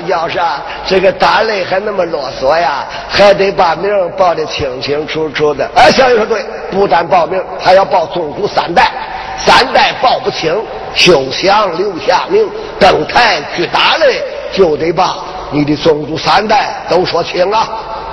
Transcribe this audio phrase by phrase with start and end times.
[0.00, 0.38] 要是，
[0.86, 2.84] 这个打雷还那么啰嗦呀？
[3.08, 5.68] 还得把名报的清清楚楚的。
[5.74, 8.90] 哎，相爷说对，不但报名，还要报宗族三代。
[9.38, 10.54] 三代报不清，
[10.94, 12.48] 休想留下名。
[12.78, 15.16] 登台去打雷，就得把
[15.50, 17.68] 你的宗族三代都说清啊！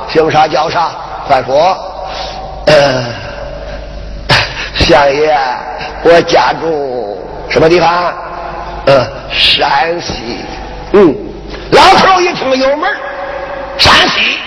[0.09, 0.91] 姓啥叫啥？
[1.27, 1.77] 快说。
[2.67, 3.05] 呃，
[4.75, 5.35] 相爷，
[6.03, 7.17] 我家住
[7.49, 8.13] 什么地方？
[8.85, 10.43] 呃，山西。
[10.91, 11.15] 嗯，
[11.73, 12.89] 老头一听有门
[13.77, 14.37] 山西，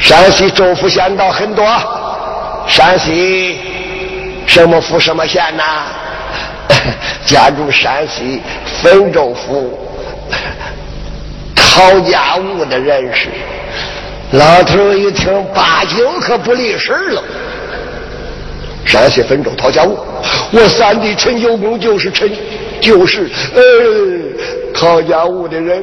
[0.00, 1.66] 山西州府县道很多，
[2.66, 3.60] 山西
[4.46, 5.86] 什么府什么县呐？
[7.26, 8.42] 家住山西
[8.82, 9.78] 汾州府
[11.54, 13.28] 陶家坞的人士。
[14.32, 17.22] 老头一听，八九可不离神了。
[18.84, 19.98] 山西汾州陶家坞，
[20.52, 22.30] 我三弟陈九公就是陈，
[22.84, 23.62] 就是呃
[24.74, 25.82] 陶家坞的人。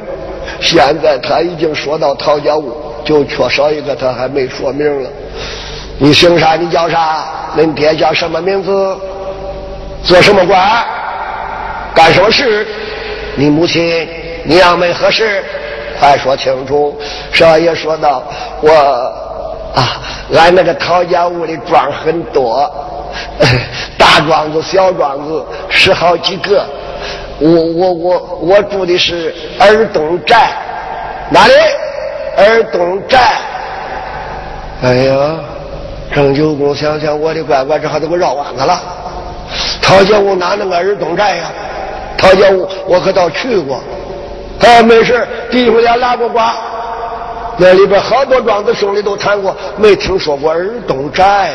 [0.60, 2.72] 现在他已经说到陶家坞，
[3.04, 5.10] 就缺少一个，他还没说明了。
[5.98, 6.54] 你姓啥？
[6.54, 7.24] 你叫啥？
[7.56, 8.70] 恁爹叫什么名字？
[10.04, 10.84] 做什么官？
[11.94, 12.66] 干什么事？
[13.34, 14.08] 你母亲
[14.44, 15.42] 娘们何事？
[15.98, 16.98] 快说清楚！
[17.32, 18.22] 少爷说道
[18.60, 18.72] ：“我
[19.74, 20.02] 啊，
[20.34, 22.68] 俺那个陶家坞的庄很多，
[23.98, 26.64] 大庄子、小庄子十好几个。
[27.38, 30.52] 我我我我住的是尔东寨，
[31.30, 31.52] 哪里？
[32.36, 33.18] 尔东寨。
[34.82, 35.36] 哎呀，
[36.14, 38.80] 郑九公想想，我的乖乖，这还得给我绕弯子了。
[39.80, 41.44] 陶家坞哪能个尔东寨呀？
[42.16, 43.80] 陶家坞我可倒去过。”
[44.60, 46.54] 他哎，没事弟兄俩拉过瓜，
[47.56, 51.50] 那里边好多庄子兄弟都谈过，没听说过尔东寨。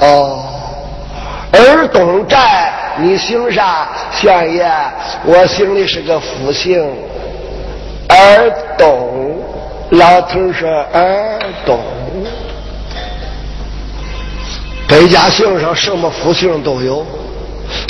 [0.00, 0.42] 哦，
[1.52, 3.88] 尔东寨，你姓啥？
[4.12, 4.70] 相爷，
[5.24, 6.82] 我姓的是个福姓，
[8.08, 9.14] 尔东。
[9.90, 11.78] 老头说尔东，
[14.88, 17.06] 北家姓上什么福姓都有。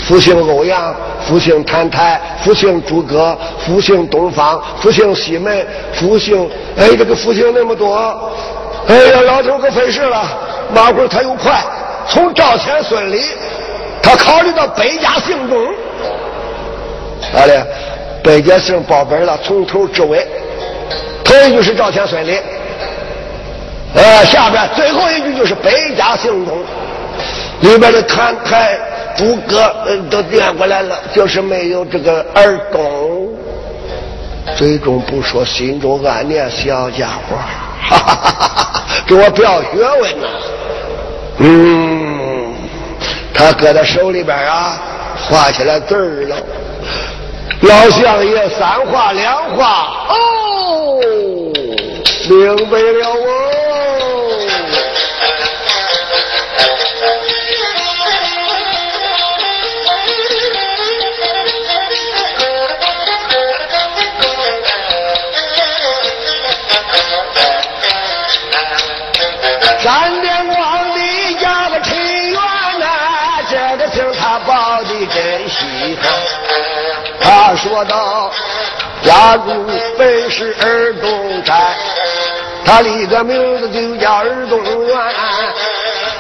[0.05, 0.95] 福姓欧阳，
[1.27, 6.49] 福姓谭台，福姓诸葛，福姓东方，福姓西门，福姓……
[6.77, 7.97] 哎，这个福姓那么多，
[8.89, 10.23] 哎呀，老头可费事了。
[10.75, 11.65] 马会他又快，
[12.09, 13.21] 从赵钱孙李，
[14.03, 15.59] 他考虑到百家姓中，
[17.33, 17.67] 咋的？
[18.23, 20.27] 百家姓报本了，从头至尾，
[21.25, 22.39] 头一句是赵钱孙李，
[23.95, 26.59] 呃，下边最后一句就是百家姓中，
[27.61, 28.79] 里边的谭台。
[29.17, 29.73] 诸葛
[30.11, 33.27] 都念过来了，就是没有这个耳东，
[34.55, 37.35] 嘴中不说，心中暗念小家伙，
[37.81, 40.29] 哈哈哈哈给我表学问呢。
[41.39, 41.86] 嗯，
[43.37, 44.81] 他搁在手里边啊，
[45.29, 46.37] 画起来字儿了。
[47.61, 51.01] 老相爷三画两画，哦，
[52.29, 53.43] 明白了哦。
[69.85, 70.16] 咱
[77.69, 78.31] 说道：
[79.03, 79.67] 家住
[79.99, 81.57] 本是尔东山，
[82.65, 84.97] 他立个名字就叫尔东元。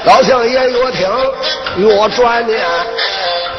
[0.05, 1.09] 老乡爷越听
[1.77, 2.61] 越转念，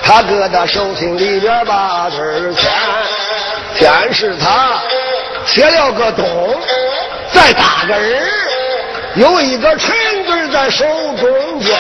[0.04, 2.70] 他搁他手心里边把字儿签，
[3.80, 4.82] 先是他
[5.46, 6.60] 写了个东，
[7.32, 8.28] 再打个儿。
[9.16, 9.96] 有一个陈
[10.26, 10.86] 字在手
[11.20, 11.76] 中间，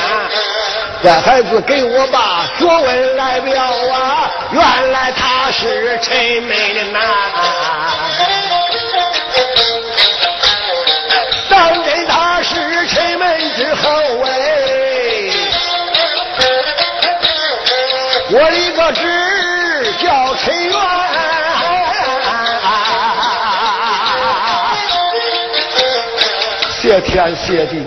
[1.03, 4.31] 这孩子给我把学问来表啊！
[4.51, 7.01] 原来他是陈门的男，
[11.49, 13.89] 当真他是陈门之后
[14.25, 14.31] 哎！
[18.31, 20.75] 我的个侄叫陈元。
[26.79, 27.85] 谢天谢地，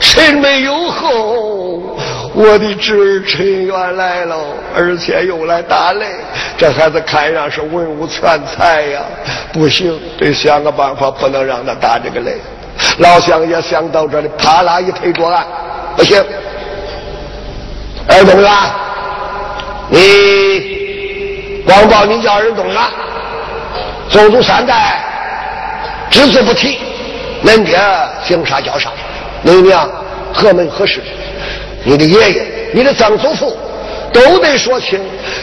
[0.00, 1.98] 陈没有后，
[2.38, 4.36] 我的侄儿陈元来了，
[4.72, 6.06] 而且又来打雷。
[6.56, 9.00] 这孩子看上是文武全才呀，
[9.52, 12.36] 不行，得想个办法，不能让他打这个雷。
[12.98, 15.44] 老乡也想到这里，啪啦一拍桌案，
[15.96, 16.24] 不行，
[18.06, 18.52] 二东元，
[19.88, 22.80] 你光报你叫二东元，
[24.10, 25.02] 宗族三代
[26.08, 26.78] 只字不提。
[27.44, 27.76] 恁爹
[28.22, 28.90] 姓啥叫啥？
[29.44, 29.90] 恁娘
[30.32, 31.02] 何门何氏？
[31.84, 33.56] 你的爷爷、你的曾祖父
[34.12, 35.00] 都得说清。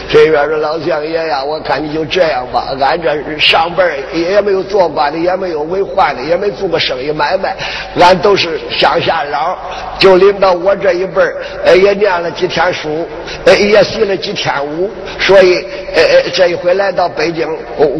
[0.10, 7.56] 这边说老相爷呀，我看你就这样吧，俺这上辈也没有做官的，也没有为官的，也没做过生意买卖，
[8.00, 9.58] 俺都是乡下佬，
[9.98, 13.08] 就领到我这一辈儿，也念了几天书，
[13.46, 14.90] 也习了几天武，
[15.20, 15.66] 所以
[15.96, 17.48] 呃这一回来到北京，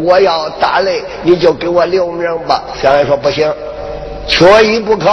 [0.04, 2.62] 我要打擂，你就给我留名吧。
[2.80, 3.52] 相爷说不行，
[4.28, 5.08] 缺一不可，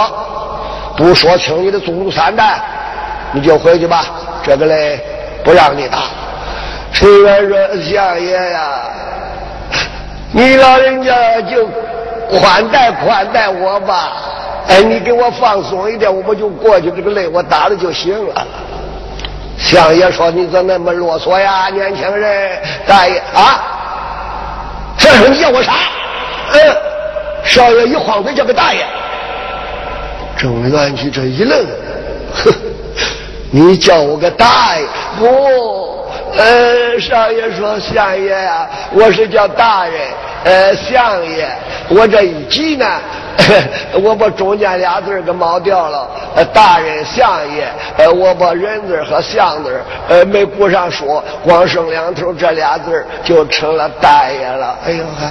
[0.96, 2.60] 不说清你的祖宗三代，
[3.34, 4.04] 你就回去吧。
[4.42, 5.00] 这个嘞，
[5.42, 5.98] 不让你打。
[6.92, 8.70] 陈元说：“相爷呀，
[10.30, 11.68] 你老人家就
[12.30, 14.12] 宽待宽待我吧。
[14.68, 18.46] 哎，你给我放松一点，我不就过去这个累，我打了就行了。”
[19.58, 22.58] 相爷说：“你怎那么啰嗦呀，年轻人？
[22.86, 23.60] 大爷啊，
[24.96, 25.72] 这说你叫我啥？
[26.52, 26.76] 嗯，
[27.44, 28.84] 少爷一晃嘴叫个大爷。”
[30.36, 31.66] 郑元去这一愣，
[32.34, 32.52] 哼。
[33.54, 34.84] 你叫我个大爷
[35.16, 36.04] 不？
[36.36, 39.94] 呃，少爷说相爷呀，我是叫大人。
[40.42, 41.48] 呃，相爷，
[41.88, 42.84] 我这一急呢，
[44.02, 46.10] 我把中间俩字给冒掉了。
[46.34, 54.76] 呃，大人相爷，呃，我把人字和相字呃没顾上说，光剩两头这俩字就成了大爷了。
[54.84, 55.30] 哎呦呵！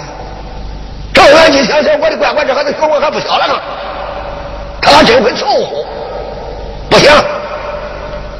[1.13, 3.55] 赵元你想想，我的乖乖，这还得跟我还不小了呢。
[4.81, 5.83] 他真会凑合，
[6.89, 7.11] 不行。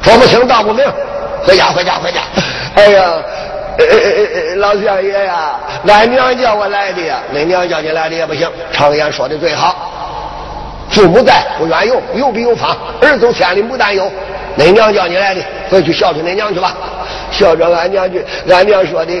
[0.04, 0.84] 说不清道不明，
[1.46, 2.20] 回家回家回家！
[2.76, 3.14] 哎呀，
[4.56, 5.58] 老相爷呀，
[5.88, 8.46] 俺娘叫我来的呀，恁娘叫你来的也不行。
[8.70, 9.74] 常言说的最好，
[10.90, 12.76] 父母在不远游，游必有方。
[13.00, 14.10] 儿走千里母担忧。
[14.58, 15.40] 恁娘叫你来的，
[15.70, 16.76] 回去孝顺恁娘去吧。
[17.30, 19.12] 孝顺俺娘去，俺娘说的，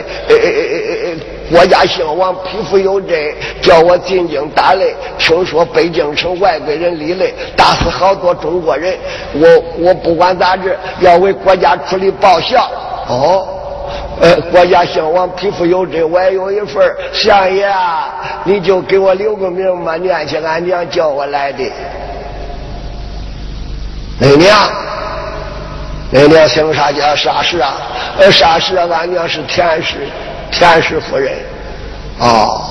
[1.50, 3.14] 国家兴亡，匹夫有责，
[3.60, 4.94] 叫我进京打擂。
[5.18, 8.96] 听说北京城外国人立擂，打死好多中国人。
[9.34, 9.46] 我
[9.78, 12.70] 我不管咋着，要为国家出力报效。
[13.08, 13.46] 哦，
[14.20, 16.82] 呃，国家兴亡，匹夫有责，我也有一份。
[17.12, 21.62] 相爷啊，你就给我留个名吧，念起俺娘叫我来的。
[24.20, 24.56] 恁娘。
[26.12, 27.74] 恁娘姓啥叫啥氏啊？
[28.18, 28.86] 呃，啥氏啊？
[28.90, 30.08] 俺娘是田氏，
[30.58, 31.32] 田氏夫人。
[32.20, 32.62] 哦，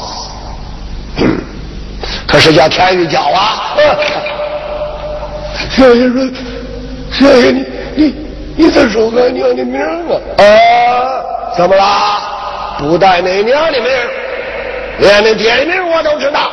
[2.28, 3.76] 可是叫天玉娇啊。
[5.70, 6.16] 小爷说，
[7.12, 7.66] 小爷你
[7.96, 8.16] 你
[8.56, 10.44] 你咋说俺娘的名啊？
[10.44, 10.46] 啊，
[11.56, 12.22] 怎么啦？
[12.80, 13.90] 不带恁娘的名，
[15.00, 16.50] 连恁爹的名我都知道。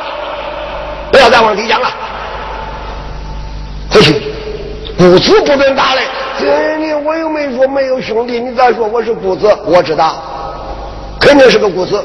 [1.11, 1.89] 不要再往里讲了，
[3.89, 4.21] 回去。
[4.97, 6.01] 姑子不准打嘞！
[6.79, 9.47] 你我又没说没有兄弟，你咋说我是姑子？
[9.65, 10.15] 我知道，
[11.21, 12.03] 肯定是个姑子。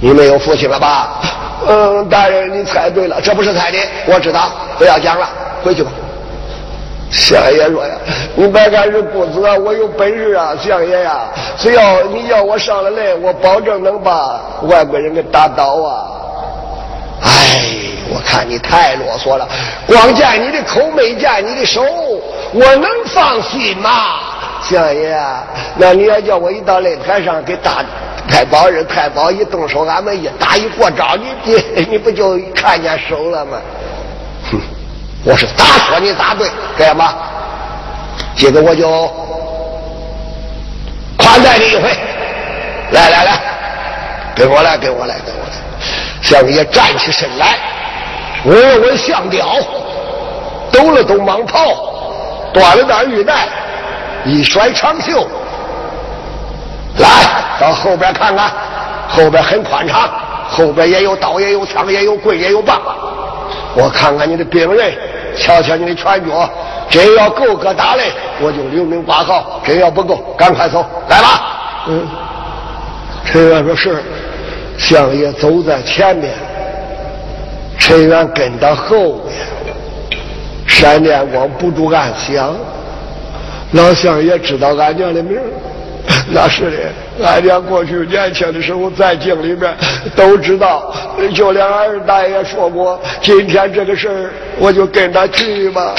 [0.00, 1.20] 你没有父亲了吧？
[1.68, 4.50] 嗯，大人，你猜对了，这不是猜的，我知道。
[4.76, 5.28] 不要讲了，
[5.62, 5.90] 回去吧。
[7.10, 7.94] 相爷说呀，
[8.34, 11.20] 你别看是姑子，我有本事啊，相爷呀，
[11.56, 16.10] 只要你要我上了来，我保证能把外国人给打倒啊！
[17.22, 17.78] 哎。
[18.12, 19.48] 我看你太啰嗦了，
[19.86, 21.82] 光见你的口没见你的手，
[22.52, 24.31] 我能放心吗？
[24.62, 25.16] 相爷，
[25.76, 27.84] 那你要叫我一到擂台上给大
[28.28, 33.58] 太保人太保一动手，俺们一打一过招，你你你不就看见手了吗？
[34.50, 34.60] 哼，
[35.24, 37.14] 我是咋说你咋对，干嘛？
[38.36, 38.88] 今个我就
[41.18, 41.82] 宽待你一回，
[42.92, 43.40] 来来来，
[44.34, 45.54] 跟我来，跟我来，跟我来。
[46.22, 47.58] 相爷站起身来。
[48.44, 49.46] 我问相雕，
[50.72, 51.60] 抖了抖蟒袍，
[52.52, 53.46] 端了点玉带，
[54.24, 55.26] 一甩长袖，
[56.98, 57.08] 来
[57.60, 58.50] 到后边看看，
[59.08, 60.08] 后边很宽敞，
[60.48, 62.80] 后边也有刀，也有枪，也有棍，也有棒。
[63.74, 64.92] 我看看你的兵刃，
[65.36, 66.48] 瞧瞧你的拳脚，
[66.88, 71.42] 真要够格打嘞，我就留名挂号；真要不够，赶快走，来吧。
[71.88, 72.06] 嗯，
[73.24, 74.02] 陈元说是，
[74.78, 76.32] 相爷走在前面。
[77.78, 79.34] 陈元跟到后面，
[80.66, 82.54] 闪电光不住暗想：
[83.72, 85.44] 老乡也知道俺娘的名儿
[86.28, 86.76] 那是的，
[87.24, 89.74] 俺娘过去年轻的时候在京里面
[90.16, 90.94] 都知道。
[91.34, 95.94] 就连二大爷说过，今天这个事儿，我就跟他去吧。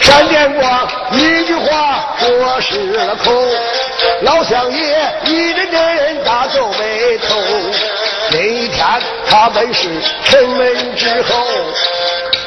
[0.00, 3.32] 闪电光一句话说失了口，
[4.22, 4.78] 老乡爷
[5.24, 7.36] 一阵阵大皱眉头。
[8.30, 8.86] 那一天，
[9.28, 9.88] 他本是
[10.24, 11.44] 城门之后，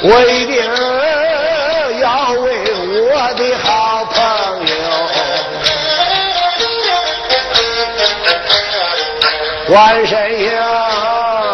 [0.01, 0.63] 我一定
[1.99, 2.33] 要
[9.71, 10.51] 转身英，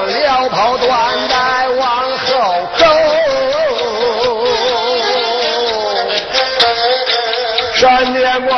[0.07, 0.89] 撩袍断
[1.29, 2.27] 带往后
[2.75, 2.83] 走，
[7.75, 8.57] 闪电光。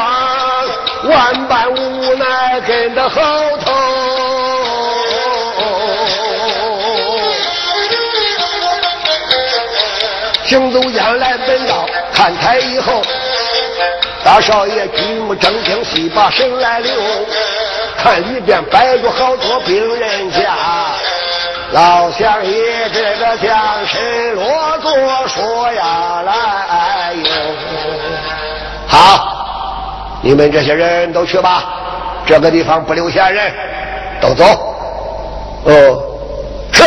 [1.75, 3.21] 无奈跟到后
[3.65, 3.73] 头。
[10.45, 13.01] 行走将来本道看台以后，
[14.23, 16.93] 大少爷举目正经细把神来留，
[18.01, 20.39] 看里边摆着好多病人家。
[21.71, 24.91] 老乡爷这个将身落座
[25.27, 27.29] 说呀来哟，
[28.87, 31.63] 好，你们这些人都去吧，
[32.25, 33.53] 这个地方不留下人，
[34.19, 34.45] 都走。
[35.65, 36.03] 哦，
[36.71, 36.83] 是。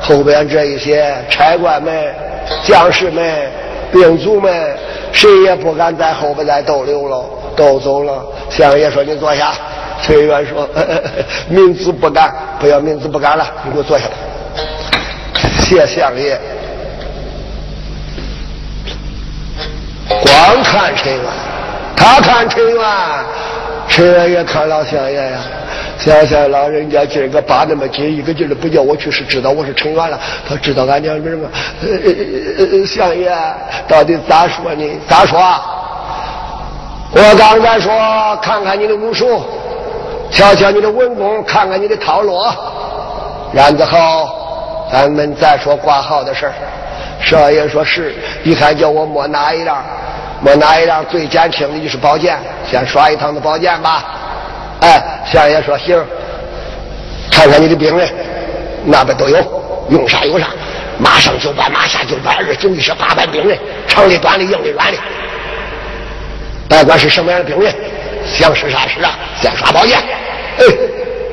[0.00, 2.12] 后边这一些差官们、
[2.64, 3.52] 将士们、
[3.92, 4.76] 兵卒们，
[5.12, 7.24] 谁也不敢在后边再逗留了，
[7.56, 8.24] 都走了。
[8.50, 9.52] 相爷说：“你坐下。”
[10.02, 10.68] 崔元说
[11.48, 14.12] ：“名字不敢，不要名字不敢了，你给我坐下来。”
[15.60, 16.38] 谢相爷。
[20.08, 21.24] 光看陈元，
[21.96, 22.84] 他看陈元，
[23.88, 25.38] 陈元也看老相爷呀。
[25.98, 30.18] 想想老人家今儿个扒那么紧，一个劲儿的不叫我去，是知道我是陈元了。
[30.48, 31.48] 他知道俺娘名吗？
[32.84, 33.32] 相爷
[33.86, 35.00] 到底咋说呢？
[35.08, 35.38] 咋说？
[37.14, 39.42] 我刚才说，看看你的武术。
[40.30, 42.42] 瞧瞧你的文功，看看你的套路，
[43.52, 44.30] 然后
[44.90, 46.52] 咱们再说挂号的事儿。
[47.20, 49.84] 少爷说是，一看叫我摸哪一样，
[50.40, 54.02] 摸哪一样最减轻的就是宝剑，先刷一趟子宝剑吧。
[54.80, 56.02] 哎，相爷说行，
[57.30, 58.08] 看看你的病人，
[58.86, 59.36] 那边都有，
[59.90, 60.46] 用啥有啥，
[60.96, 64.96] 马上就办，马下就办，二九一十八般病人，长的、短的、硬的、软的，
[66.72, 67.70] 甭管是什么样的病人，
[68.24, 69.98] 想使啥使啊，先刷宝剑。
[69.98, 70.64] 哎，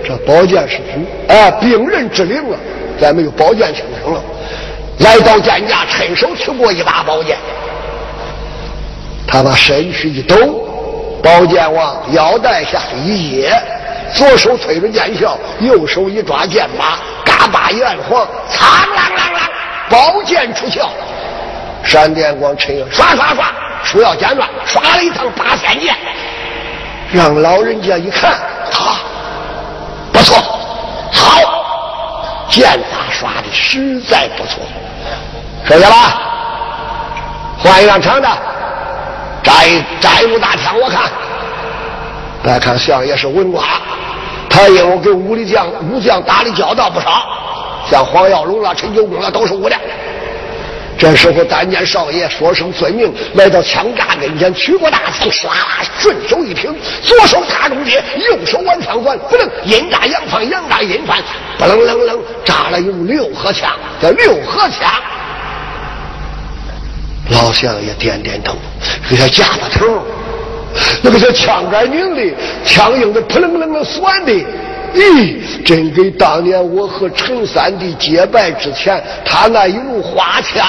[0.06, 2.58] 这宝剑是主，哎，病人之灵了，
[3.00, 4.22] 咱们有宝剑轻声了。
[4.98, 7.38] 来到剑架，趁手取过一把宝剑，
[9.26, 10.36] 他把身躯一抖，
[11.24, 13.50] 宝剑往腰带下一掖，
[14.14, 19.40] 左手推着剑鞘，右手一抓剑把，嘎巴一按晃，苍啷啷啷，
[19.90, 20.90] 宝剑出鞘，
[21.90, 23.52] 闪电光趁刷刷刷，
[23.84, 25.96] 书要剪断，刷了一趟八仙剑，
[27.12, 28.36] 让老人家一看，
[28.72, 28.96] 他。
[30.14, 30.38] 不错，
[31.12, 31.42] 好，
[32.48, 34.62] 剑法耍的实在不错。
[35.66, 36.22] 收下吧，
[37.58, 38.28] 换一辆长的，
[39.42, 39.52] 摘
[40.00, 41.10] 摘入大枪，我看。
[42.44, 43.66] 再看相爷是文官，
[44.48, 47.24] 他因为跟武力将武将打的交道不少，
[47.90, 49.76] 像黄耀龙了、陈九公了都是武的。
[51.00, 55.48] 这时候，单间少爷说声遵命，来到枪架跟前，取过大枪，唰，
[55.98, 61.24] 顺手一挺，左手插中间，右手挽枪管，不能阴大阳放，阳大阴翻，
[61.58, 64.92] 不楞楞楞，扎了一路六合枪，叫六合枪。
[67.30, 68.58] 老相爷点点头，
[69.10, 70.04] 给他架把头，
[71.02, 74.34] 那个叫枪杆拧的，枪硬的扑棱棱的酸的。
[74.94, 80.66] 咦，真给当年我和陈三弟结拜之前，他那一路花枪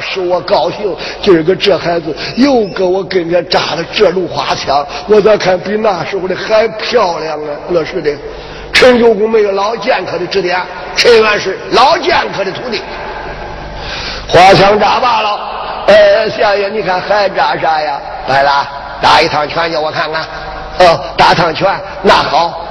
[0.00, 0.94] 使我高兴。
[1.22, 7.48] 今儿个这孩子又搁我跟前扎了这路花枪，我咋看比那时候的还漂亮啊？
[7.68, 8.10] 那是的，
[8.72, 10.60] 陈九公没有老剑客的指点，
[10.96, 12.80] 陈元是老剑客的徒弟。
[14.28, 15.40] 花枪扎罢了，
[15.86, 18.00] 呃，相爷，你看还扎啥呀？
[18.28, 18.68] 来了，
[19.00, 20.22] 打一趟拳叫我看看。
[20.78, 21.68] 哦，打趟拳，
[22.02, 22.66] 那好。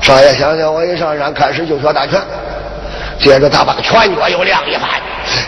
[0.00, 2.22] 少爷，想想我一上山开始就学打拳，
[3.18, 4.88] 接着他把拳脚又亮一番，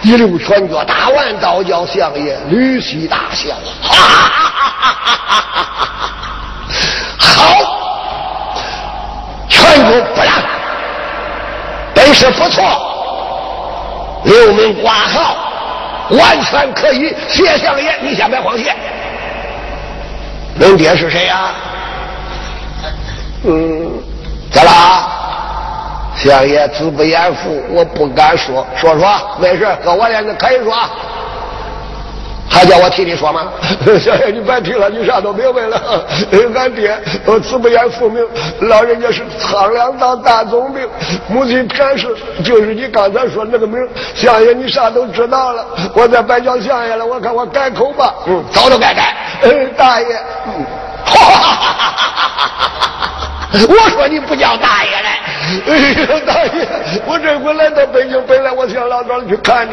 [0.02, 4.92] 一溜拳脚打完，倒叫相爷吕喜大笑，哈哈哈哈
[5.22, 6.12] 哈
[6.68, 6.76] 哈！
[7.18, 7.32] 好，
[9.48, 10.28] 拳脚不烂，
[11.94, 12.62] 本事不错，
[14.24, 15.36] 留名挂号，
[16.10, 17.14] 完全可以。
[17.28, 18.74] 谢相爷，你先别慌谢。
[20.58, 21.54] 恁爹是谁呀？
[23.44, 23.89] 嗯。
[24.50, 25.08] 咋啦？
[26.16, 28.66] 相爷子不言父，我不敢说。
[28.76, 29.08] 说说，
[29.40, 30.74] 没事，搁我脸子可以说。
[32.52, 33.46] 还叫我替你说吗？
[34.02, 36.04] 相爷，你别提了，你啥都明白了。
[36.54, 38.26] 俺爹子不言父名，
[38.62, 40.86] 老人家是苍凉当大总兵，
[41.28, 42.08] 母亲田氏
[42.44, 43.78] 就是你刚才说那个名。
[44.16, 45.64] 相爷，你啥都知道了，
[45.94, 48.12] 我再白叫相爷了，我看我改口吧。
[48.26, 49.14] 嗯，早都该改。
[49.76, 50.08] 大爷。
[51.06, 53.09] 哈哈哈哈哈！
[53.52, 55.08] 我说你不叫大爷嘞！
[55.66, 55.76] 哎
[56.08, 56.68] 呦，大爷，
[57.04, 59.72] 我这回来到北京，本来我想老早去看你。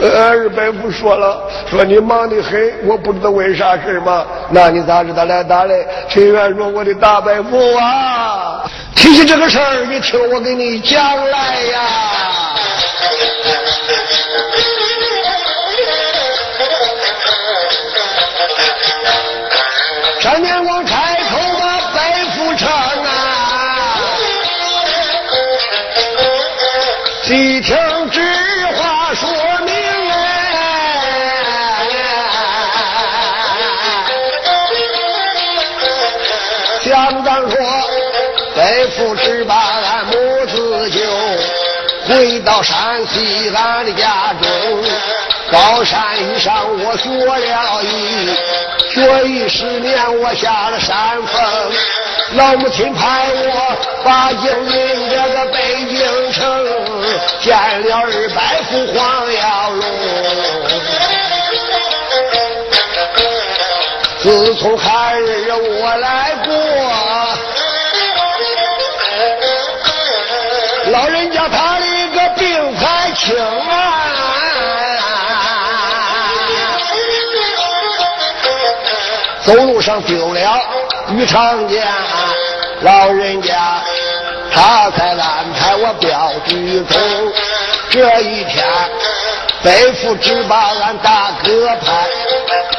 [0.00, 4.24] 二伯父说了，说你忙得很，我不知道为啥事嘛。
[4.50, 5.86] 那你咋知道来打嘞？
[6.08, 8.62] 陈元说：“我的大伯父啊，
[8.94, 11.80] 提起这个事儿，你听我给你讲来呀。”
[27.26, 27.76] 细听
[28.12, 28.22] 这
[28.76, 29.28] 话说
[29.64, 29.74] 明
[30.12, 30.22] 哎，
[36.84, 37.58] 乡当说
[38.54, 41.00] 为父只把俺母子救，
[42.08, 44.48] 回到山西俺的家中，
[45.50, 48.30] 高山以上我学了艺，
[48.88, 51.42] 学艺十年我下了山峰，
[52.36, 56.65] 老母亲派我把营领这个北京城。
[57.40, 59.80] 见了二百副黄药龙。
[64.22, 66.52] 自从寒日我来过，
[70.92, 73.72] 老人家他的个病才轻啊，
[79.44, 80.60] 走路上丢了
[81.10, 81.80] 于长江，
[82.80, 83.80] 老人家
[84.56, 86.98] 他才安排我镖局中，
[87.90, 88.64] 这一天。
[89.62, 92.08] 背负只把俺大哥派，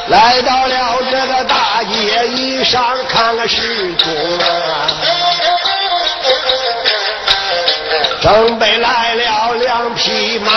[0.07, 4.09] 来到了这个大街一上看看时钟
[4.39, 4.87] 啊，
[8.21, 10.51] 正北来了两匹马，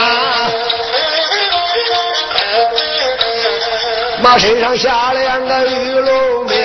[4.22, 6.56] 马身上下两个玉龙兵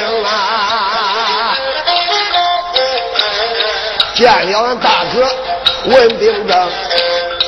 [4.25, 5.29] 见了大哥
[5.85, 6.69] 问病症。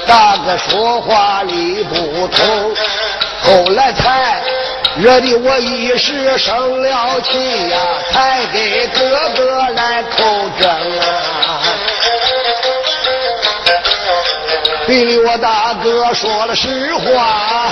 [0.06, 2.76] 大哥说话理不通，
[3.42, 4.40] 后来才
[4.98, 7.80] 惹得我一时生了气呀，
[8.12, 9.02] 才给哥
[9.36, 10.24] 哥来口
[10.62, 11.64] 证啊。
[14.86, 17.72] 逼得我大哥说了实话，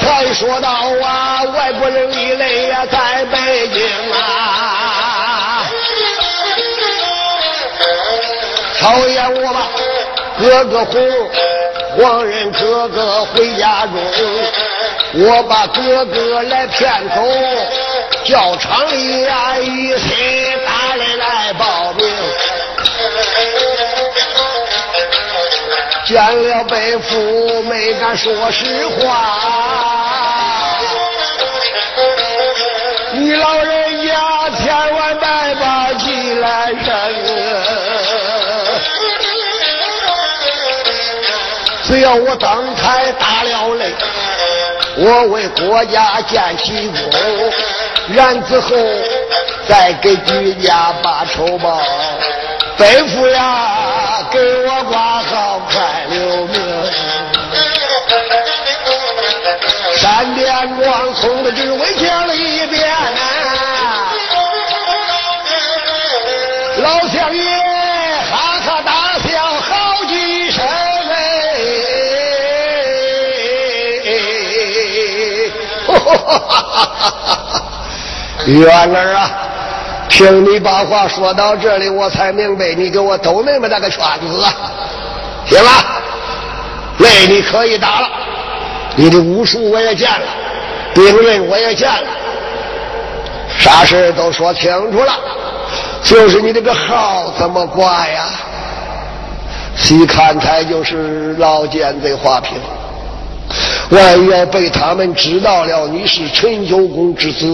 [0.00, 0.70] 才说到
[1.02, 4.39] 啊，外国人一类呀，在北京啊。
[8.90, 9.68] 讨厌我吧，
[10.36, 11.00] 哥哥哄
[11.96, 13.94] 黄人哥哥回家中，
[15.14, 17.22] 我把哥哥来骗走，
[18.24, 22.04] 叫厂里呀一群大人来报名，
[26.04, 28.98] 见了伯父没敢说实话，
[33.12, 37.29] 你老人家千万别把气来生。
[41.90, 43.90] 只要我登台打了擂，
[44.96, 47.20] 我为国家建奇功，
[48.14, 48.76] 然之后
[49.68, 51.82] 再给居家把仇报。
[52.76, 56.84] 伯父呀，给我挂号快留名。
[59.96, 62.68] 闪电光冲的只为讲了一
[78.46, 79.30] 元儿啊，
[80.08, 84.26] 听你把话说到这里，我才明白你给我兜那么大个圈子。
[85.46, 85.70] 行了，
[86.98, 88.08] 擂你可以打了，
[88.96, 90.26] 你的武术我也见了，
[90.94, 92.08] 兵刃我也见了，
[93.58, 95.12] 啥事都说清楚了，
[96.02, 98.24] 就是你这个号怎么挂呀？
[99.76, 102.60] 细看才就是老奸贼花瓶。
[103.90, 107.46] 万一要被他们知道了你是陈九公之子，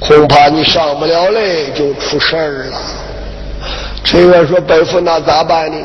[0.00, 1.40] 恐怕你上不了来
[1.76, 2.78] 就出事儿了。
[4.04, 5.76] 陈元说：“伯父，那咋办呢？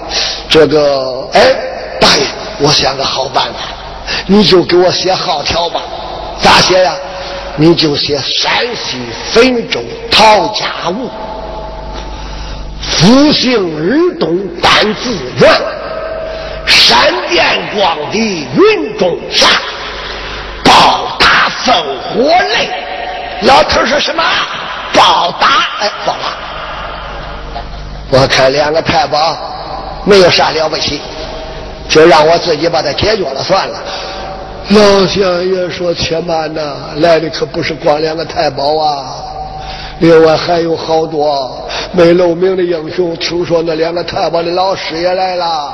[0.48, 1.42] 这个，哎，
[2.00, 2.24] 大爷，
[2.60, 3.60] 我想个好办法，
[4.28, 5.82] 你就给我写号条吧。
[6.40, 6.96] 咋写呀？
[7.58, 8.98] 你就写山西
[9.34, 11.10] 汾州陶家务，
[12.82, 15.52] 复姓日东单字元。”
[16.66, 17.44] 闪电
[17.76, 19.48] 光的云中杀，
[20.64, 22.70] 暴打烽火雷。
[23.42, 24.24] 老头说什么？
[24.94, 25.48] 暴打？
[25.80, 26.38] 哎，糟了！
[28.10, 29.36] 我看两个太保
[30.06, 31.02] 没有啥了不起，
[31.90, 33.80] 就让我自己把它解决了算了。
[34.70, 39.06] 老相爷说：“且慢呐，来的可不是光两个太保啊，
[40.00, 43.14] 另外还有好多没露名的英雄。
[43.18, 45.74] 听说那两个太保的老师也来了。”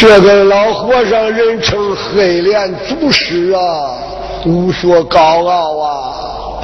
[0.00, 3.98] 这个老和尚人称黑脸祖师啊，
[4.46, 6.62] 武学高傲啊。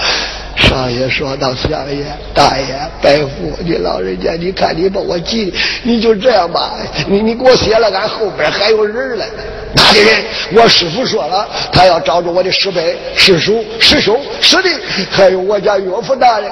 [0.56, 2.64] 少爷说道：“相爷、大爷、
[3.02, 6.72] 伯父，你老人家，你看你把我急的，你就这样吧，
[7.06, 9.26] 你你给我写了，俺后边还有人嘞。
[9.74, 10.24] 哪里人？
[10.54, 12.82] 我师傅说了，他要找着我的师伯、
[13.14, 14.70] 师叔、师兄、师弟，
[15.10, 16.50] 还有我家岳父大人，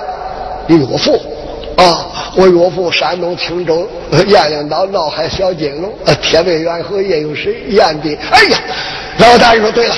[0.67, 1.19] 岳父。”
[1.77, 2.33] 啊！
[2.37, 3.89] 我岳父山东青州
[4.27, 8.17] 雁翎岛闹海小金龙，铁背远河也有水，燕地。
[8.31, 8.59] 哎呀，
[9.19, 9.95] 老大人说对了，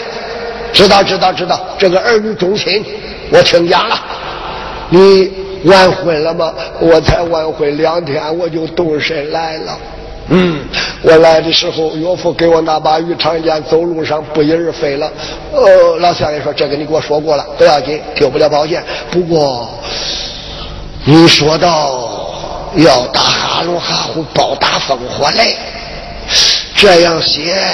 [0.72, 2.84] 知道知道知道，这个儿女忠心，
[3.30, 3.98] 我听讲了。
[4.90, 5.32] 你
[5.64, 6.52] 完婚了吗？
[6.78, 9.78] 我才完婚两天，我就动身来了。
[10.28, 10.60] 嗯，
[11.02, 15.10] 我来的时候，岳父给我那把鱼肠剑，走路上不翼而飞了。
[15.52, 18.82] 呃，老相爷说这个你给我说过了，不要紧，丢不了宝剑。
[19.10, 19.68] 不过，
[21.08, 22.00] 你说到
[22.74, 25.56] 要打哈鲁哈虎，暴打烽火雷，
[26.74, 27.64] 这样写。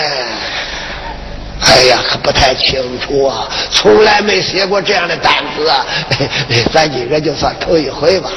[1.65, 5.87] 哎呀，可不太清楚啊，从来没写过这样的单子啊，
[6.75, 8.29] 咱今个就算头一回吧。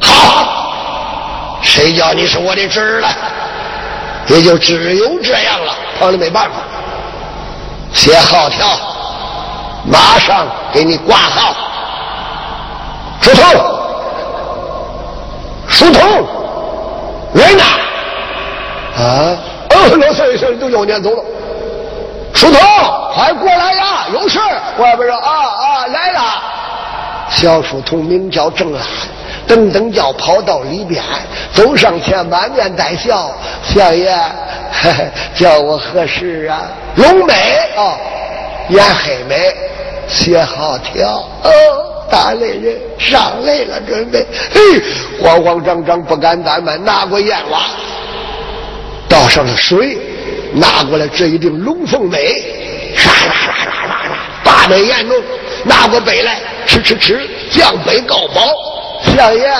[0.00, 3.08] 好，谁叫你是我的侄儿了？
[4.28, 6.58] 也就只有这样了，旁里没办法。
[7.92, 8.68] 写号条，
[9.84, 11.56] 马上给你挂号。
[13.20, 13.75] 出头，
[15.68, 16.02] 书童，
[17.34, 17.64] 人呢？
[18.96, 19.36] 啊？
[19.70, 21.22] 哦，老三一声都要撵走了。
[22.32, 22.60] 书童，
[23.14, 24.06] 快过来呀！
[24.12, 24.38] 有事。
[24.78, 26.20] 外边说啊啊，来了。
[27.28, 28.82] 小书童名叫郑安，
[29.48, 31.02] 噔噔叫跑到里边，
[31.52, 33.32] 走上前满面带笑
[33.64, 34.16] ：“相爷，
[35.34, 36.62] 叫我何事啊？”
[36.96, 37.34] 龙眉
[37.76, 37.98] 啊，
[38.68, 39.54] 眼黑眉，
[40.06, 41.08] 鞋好挑。
[41.42, 41.50] 哦，
[42.10, 44.26] 大雷人上来了，准备。
[44.52, 44.60] 嘿，
[45.22, 47.66] 慌慌张张，不敢怠慢，拿过烟瓦，
[49.08, 49.98] 倒上了水。
[50.52, 55.16] 拿过来这一顶龙凤杯，唰唰唰唰唰唰，八杯严重，
[55.64, 58.54] 拿过杯来，吃吃吃，将杯告饱。
[59.14, 59.50] 相爷，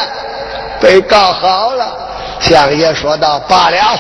[0.81, 1.93] 杯告好了。
[2.41, 3.99] 相爷说道：“罢了，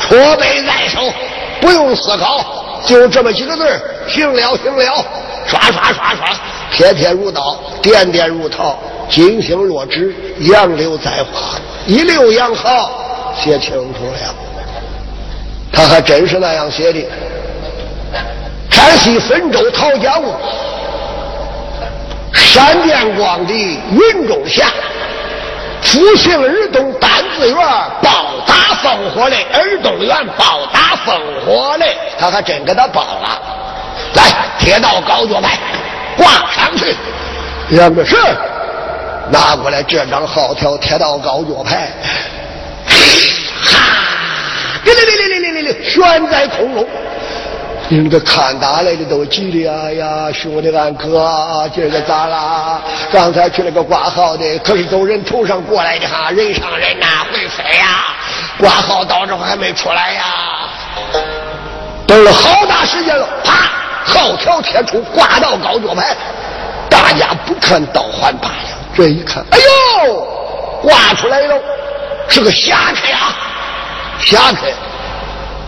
[0.00, 1.00] 搓杯在手，
[1.60, 2.44] 不用思考，
[2.84, 4.84] 就这么几个字行了，行了。
[5.46, 6.26] 刷刷刷刷，
[6.72, 8.76] 撇撇如刀，点点如桃，
[9.08, 14.34] 金星落纸，杨柳在花，一溜杨好，写清楚了。”
[15.72, 17.00] 他还真是那样写的。
[18.70, 20.34] 山西汾州陶家坞，
[22.32, 24.66] 闪电光的云中霞，
[25.82, 27.56] 复姓尔东单子园，
[28.02, 33.40] 报打生活嘞尔东园，报打生活嘞，他还真给他报了。
[34.14, 34.22] 来，
[34.58, 35.58] 铁道高脚牌
[36.16, 36.94] 挂上去。
[37.70, 38.16] 两个是
[39.30, 41.92] 拿过来这张号条，铁道高脚牌。
[43.62, 43.78] 哈。
[44.84, 46.86] 哩哩哩哩哩哩哩，悬在空中。
[47.88, 50.32] 你们这看打来的都急的呀呀！
[50.32, 52.80] 兄弟，俺哥今儿个咋啦？
[53.12, 58.16] 刚才去那个挂号的，可是走人头上过来的哈，人上人呐，会飞呀！
[58.58, 60.24] 挂号到这还没出来呀？
[62.08, 63.70] 等了好大时间了，啪，
[64.04, 66.16] 号条贴出，挂到高脚牌，
[66.90, 68.54] 大家不看倒还罢了，
[68.96, 69.58] 这一看，哎
[70.08, 70.26] 呦，
[70.82, 71.54] 挂出来了，
[72.26, 73.32] 是个侠客呀！
[74.18, 74.66] 侠客，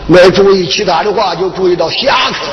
[0.09, 2.47] 没注意其他的话，就注意到侠客。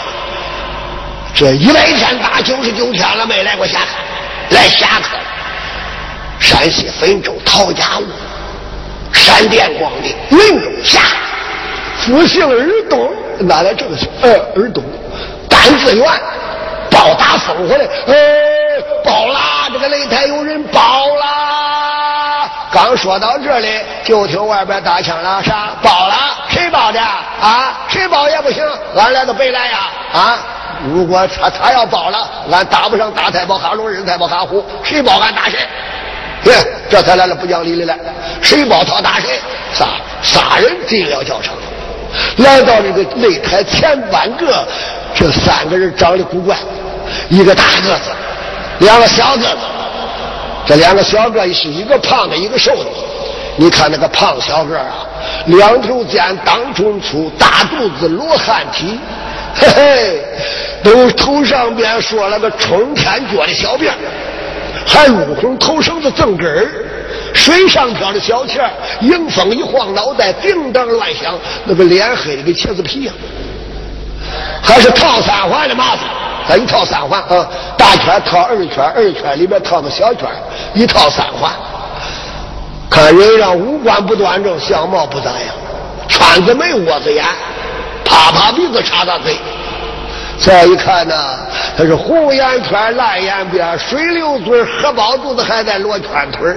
[1.35, 5.17] 这一百天打九十九天了，没来过侠客，来侠客。
[6.39, 8.05] 山西汾州陶家坞，
[9.11, 11.01] 闪电光的云中侠，
[11.99, 14.07] 复姓尔东，哪来这个姓？
[14.21, 14.85] 呃，尔东，
[15.49, 16.07] 单字元，
[16.91, 18.15] 报打风火的，呃，
[19.03, 19.71] 包啦！
[19.73, 21.86] 这个擂台有人包啦！
[22.77, 26.15] 刚说到这里，就听外边打枪了，啥包了？
[26.51, 27.01] 谁包的？
[27.01, 28.63] 啊，谁包也不行，
[28.95, 29.79] 俺俩都白来呀！
[30.13, 30.39] 啊，
[30.87, 35.57] 如果他他要包了，俺打不上大太保哈龙，日太保哈虎，谁包俺打谁？
[36.45, 36.55] 对，
[36.91, 37.99] 这才来了不讲理的来。
[38.43, 39.41] 谁包他打谁？
[39.73, 39.87] 仨
[40.23, 41.55] 仨人进了教场，
[42.37, 44.69] 来到这个擂台前半个，
[45.15, 46.55] 这三个人长得古怪，
[47.31, 48.11] 一个大个子，
[48.81, 49.57] 两个小个子。
[50.67, 52.91] 这两个小个是一个胖的，一个瘦的。
[53.59, 55.07] 你看那个胖小个啊，
[55.47, 58.99] 两头尖，当中粗，大肚子，罗汉体，
[59.55, 60.25] 嘿嘿，
[60.83, 63.93] 都头上边说了个冲天脚的小辫
[64.87, 66.69] 还露红头绳子正根儿，
[67.33, 73.13] 水上漂的小钱迎风一晃脑袋，叮当乱响，那个脸黑的跟茄子皮呀，
[74.63, 76.03] 还是套三环的麻子。
[76.49, 80.29] 他一套三环啊，大圈套二圈，二圈里边套个小圈，
[80.75, 81.51] 一套三环。
[82.89, 85.41] 看人让五官不端正，相貌不咋样，
[86.09, 87.25] 圈子眉窝子眼，
[88.05, 89.37] 啪啪鼻子插大嘴。
[90.39, 91.15] 再一看呢，
[91.77, 96.55] 他是红眼圈蓝眼边水流嘴荷包肚子还在罗圈腿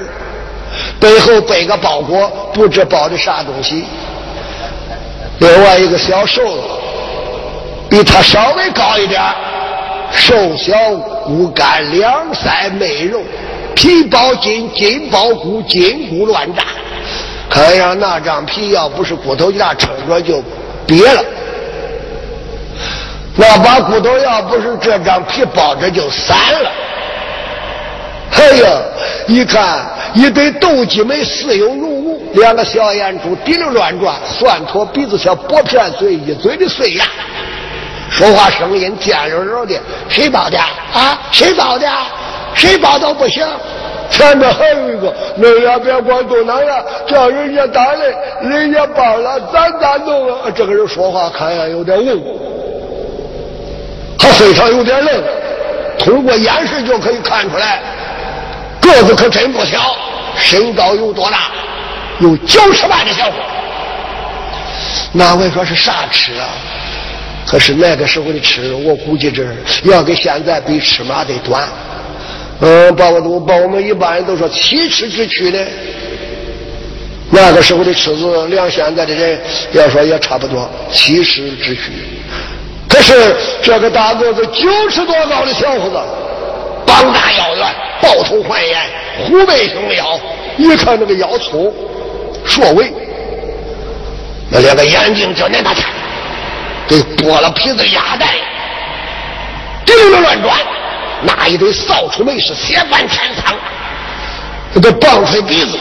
[1.00, 3.86] 背后背个包裹，不知包的啥东西。
[5.40, 6.62] 另外一个小瘦子，
[7.90, 9.22] 比他稍微高一点。
[10.12, 10.74] 瘦小
[11.26, 13.22] 骨干两腮媚肉，
[13.76, 16.64] 皮包筋，筋包骨，筋骨乱炸。
[17.50, 20.44] 看样那张皮要不是骨头架撑着就
[20.88, 21.24] 瘪了。
[23.36, 26.72] 那把骨头要不是这张皮包着就散了。
[28.32, 28.82] 哎呀，
[29.28, 37.06] 一看一堆斗鸡眉，似有如无，两个小眼珠滴溜乱转，蒜坨鼻子小薄片嘴，一嘴的碎牙，
[38.10, 39.80] 说话声音尖溜溜的。
[40.10, 41.20] 谁包的啊？
[41.32, 41.88] 谁包的？
[42.56, 43.46] 谁包都不行。
[44.10, 48.06] 前面还有一个，那也别管多难呀，叫人家打来，
[48.42, 50.50] 人家包了，咱咋弄啊？
[50.56, 52.42] 这个人说话看样有点误，
[54.18, 55.24] 还非常有点愣，
[56.00, 57.80] 通过眼神就可以看出来。
[58.82, 59.96] 个子可真不小，
[60.36, 61.52] 身高有多大？
[62.18, 63.34] 有九十万的小伙。
[65.12, 66.50] 那位说是啥吃啊？
[67.50, 69.44] 可是那个时候的尺，我估计这
[69.84, 71.68] 要跟现在比，尺码得短。
[72.62, 75.58] 嗯，把我都把我们一般人都说七尺之躯呢。
[77.32, 79.40] 那个时候的尺子，量现在的人
[79.72, 81.92] 要说也差不多七尺之躯。
[82.88, 85.96] 可是这个大个子九尺多高的小伙子，
[86.86, 87.66] 膀大腰圆。
[88.02, 88.80] 抱头环眼，
[89.26, 90.18] 虎背熊腰，
[90.58, 91.74] 一看那个腰粗，
[92.46, 92.94] 硕伟，
[94.50, 95.84] 那两个眼睛叫恁大看，
[96.90, 98.28] 给剥了皮子的鸭蛋，
[99.86, 100.58] 滴溜乱转，
[101.22, 103.56] 那一堆扫帚眉是血翻天苍，
[104.74, 105.78] 那个棒槌鼻子，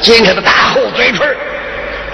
[0.00, 1.20] 今天的大厚嘴唇，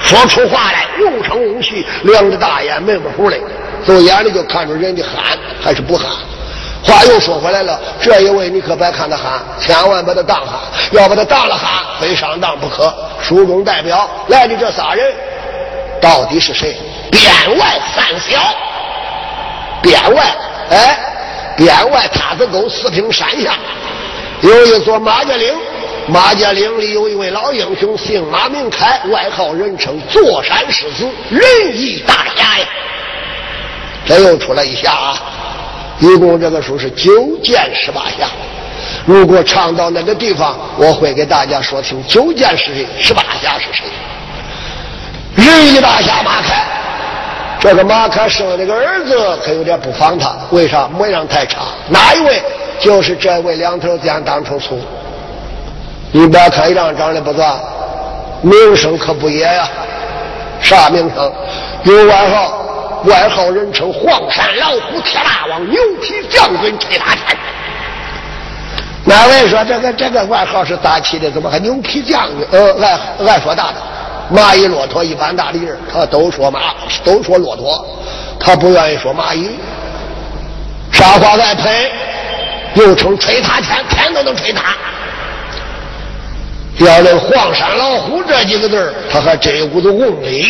[0.03, 3.39] 说出话来又长又细，两只大眼闷不糊的，
[3.87, 6.07] 从眼里就看出人的憨还是不憨。
[6.85, 10.61] 话又说回来了，这一位你可别看他憨，千万把他当喊，
[10.93, 12.95] 要把他当了喊，非上当不可。
[13.23, 15.13] 书中代表来的这仨人，
[16.01, 16.79] 到底是谁？
[17.11, 18.55] 边外三小，
[19.83, 20.37] 边外，
[20.71, 20.99] 哎，
[21.57, 23.55] 边外塔子沟四平山下
[24.41, 25.53] 有一座马家岭，
[26.07, 31.43] 马家岭里有一位老英雄，姓马名开，外号人称坐山狮子，仁
[31.75, 32.67] 义大侠呀。
[34.07, 35.19] 这又出来一下啊！
[35.99, 38.29] 一共这个数是九剑十八侠。
[39.05, 43.85] 如果唱到那个地方，我会给大家说清九剑是谁，十八侠是谁。
[45.35, 46.65] 仁义大侠马开，
[47.61, 50.37] 这个马可生了这个儿子，可有点不防他。
[50.51, 50.89] 为啥？
[50.89, 51.63] 模样太差。
[51.89, 52.43] 哪一位？
[52.81, 54.81] 就是这位两头尖当头粗。
[56.13, 57.57] 你别看一张长得不咋，
[58.43, 59.69] 名声可不野呀。
[60.61, 61.33] 啥名声？
[61.85, 62.65] 有外号。
[63.05, 67.37] 外号人称黄山老虎、铁大王、牛皮将军、铁大山”。
[69.07, 71.31] 哪位说这个这个外号是咋起的？
[71.31, 72.45] 怎么还牛皮将军？
[72.51, 73.75] 呃，爱爱说大的，
[74.33, 77.87] 蚂蚁、骆驼一般大的人，他都说马，都说骆驼，
[78.39, 79.51] 他不愿意说蚂蚁。
[80.93, 81.91] 沙话再喷，
[82.75, 84.77] 又称吹他天，天都能吹他。
[86.79, 90.47] 要论黄山老虎这几个字他还真有股子功力。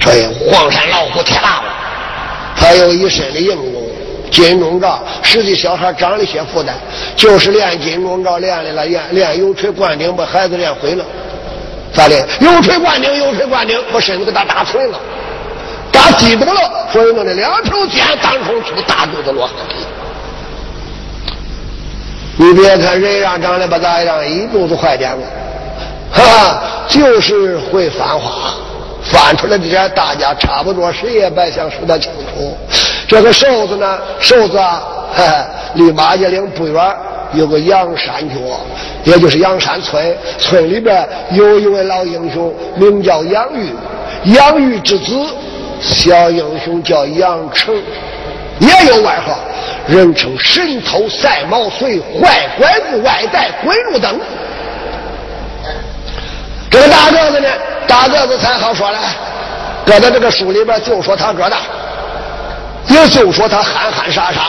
[0.00, 1.74] 这黄山老虎太大了，
[2.56, 3.82] 他有一身的硬功，
[4.30, 5.00] 金钟罩。
[5.22, 6.74] 实际小孩长了些负担，
[7.14, 11.04] 就是练金钟罩练的了，练练油锤灌顶，把孩子练毁了。
[11.92, 12.16] 咋的？
[12.40, 14.98] 有锤灌顶，有锤灌顶，把身子给他打锤了，
[15.90, 19.48] 打激动了，所以弄的两条剑当空出，大肚子落。
[22.36, 25.22] 你别看人样长得不咋样，一肚子坏点子，
[26.10, 28.54] 哈哈，就是会翻花。
[29.04, 32.56] 翻出来的点，大家差不多谁也别想说得清楚。
[33.06, 34.80] 这个瘦子呢，瘦子啊，
[35.74, 36.96] 离马家岭不远
[37.34, 38.34] 有个阳山脚，
[39.04, 40.16] 也就是阳山村。
[40.38, 43.72] 村里边有一位老英雄，名叫杨玉，
[44.24, 45.14] 杨玉之子，
[45.80, 47.74] 小英雄叫杨成，
[48.60, 49.38] 也有外号，
[49.86, 54.20] 人称神偷赛毛遂，坏拐子外带鬼路灯。
[56.70, 57.48] 这个大个子呢，
[57.86, 58.98] 大个子才好说了，
[59.84, 61.58] 搁在这个书里边就说他个大，
[62.88, 64.40] 也就说他憨憨傻傻。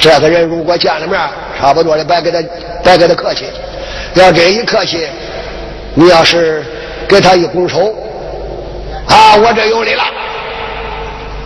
[0.00, 1.20] 这个人如果见了面，
[1.60, 2.42] 差不多的别给他
[2.82, 3.44] 别给他客气，
[4.14, 5.06] 要真一客气，
[5.94, 6.64] 你要是
[7.06, 7.94] 给他一拱手，
[9.06, 10.02] 啊，我这有理了。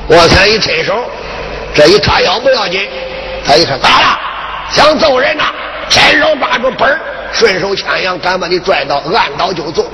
[0.06, 0.94] 我才一伸手，
[1.74, 2.88] 这一叉腰不要紧，
[3.44, 4.18] 他一看咋了？
[4.70, 5.44] 想揍人呐？
[5.90, 6.98] 伸手抓住本。
[7.32, 9.84] 顺手牵羊，敢把你拽到，按刀就揍。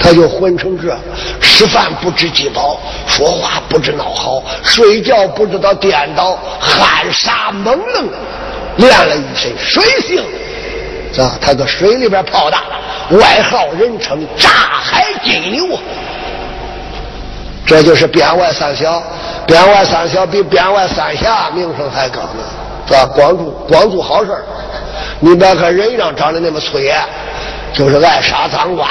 [0.00, 0.96] 他就混成这，
[1.40, 8.08] 吃饭不知饥饱，说话不知闹好，睡觉不知道颠倒，汗傻蒙愣，
[8.78, 10.24] 练了一身水性，
[11.22, 15.78] 啊，他搁水里边泡大了，外号人称炸海金牛。
[17.66, 19.02] 这就是边外三小，
[19.46, 22.42] 边外三小比边外三侠名声还高呢，
[22.88, 23.06] 是吧？
[23.14, 24.32] 光做光做好事
[25.20, 26.96] 你别看人样长得那么粗野，
[27.74, 28.88] 就是爱杀赃官，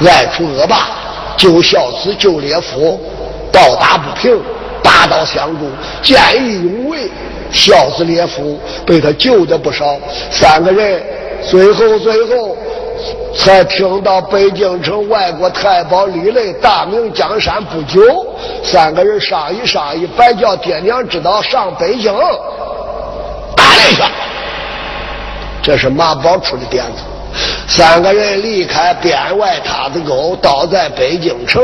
[0.00, 0.88] 爱除恶霸，
[1.36, 3.00] 救孝子，救烈妇，
[3.52, 4.40] 抱打不平，
[4.82, 5.70] 拔刀相助，
[6.02, 7.10] 见义勇为，
[7.52, 9.96] 孝子烈夫，被他救的不少。
[10.30, 11.02] 三个人
[11.48, 12.56] 最后最后
[13.36, 18.00] 才听到北京城外国太保李雷大明江山不久，
[18.62, 22.12] 三个人商议商议，白叫爹娘知道上北京
[23.56, 24.02] 打雷去。
[25.62, 27.13] 这是马宝出的点子。
[27.68, 31.62] 三个人离开边外塔子沟，倒在北京城，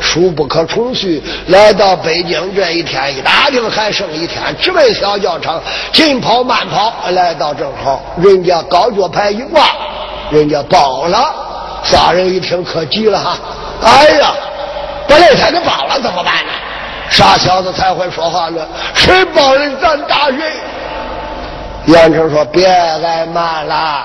[0.00, 1.22] 书不可重叙。
[1.48, 5.60] 来到北京这一天一打听，还剩一天，直奔小教场，
[5.92, 9.66] 紧跑慢跑，来到正好，人家高脚牌一挂，
[10.30, 11.34] 人家报了。
[11.82, 13.38] 仨人一听可急了哈！
[13.82, 14.34] 哎呀，
[15.08, 16.52] 把擂台给报了，怎么办呢？
[17.08, 18.60] 傻小子才会说话呢，
[18.94, 20.36] 谁报人咱打谁。
[21.86, 24.04] 杨成说：“别挨骂了。”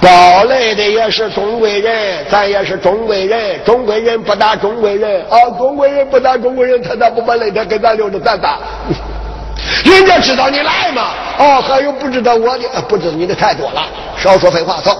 [0.00, 3.62] 包雷的也是中国人，咱也是中国人。
[3.64, 5.36] 中国人不打中国人啊！
[5.58, 8.58] 中国人不打中国人，他咋不把擂台给咱留着咱打？
[9.84, 11.10] 人家知道你来嘛？
[11.38, 13.86] 哦，还有不知道我的，不知道你的太多了。
[14.16, 14.96] 少说废话，走。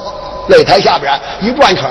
[0.50, 1.88] 擂台下边一转圈，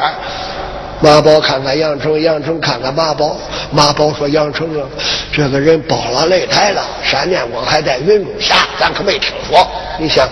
[1.00, 3.36] 马宝看看杨成，杨成看看马宝。
[3.72, 4.86] 马宝说：“杨成啊，
[5.32, 6.84] 这个人包了擂台了。
[7.04, 9.68] 闪电光还在云中下，咱可没听说。
[9.98, 10.28] 你想。”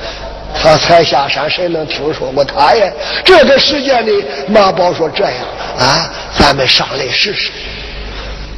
[0.53, 2.91] 他才下山，谁能听说过他呀？
[3.23, 5.33] 这个时间里，马宝说：“这样
[5.77, 7.51] 啊，咱们上来试试，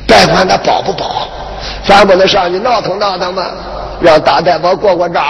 [0.07, 1.27] 别管他包不包，
[1.83, 3.45] 咱不能上去闹腾闹腾吗？
[4.01, 5.21] 让大太保过过招，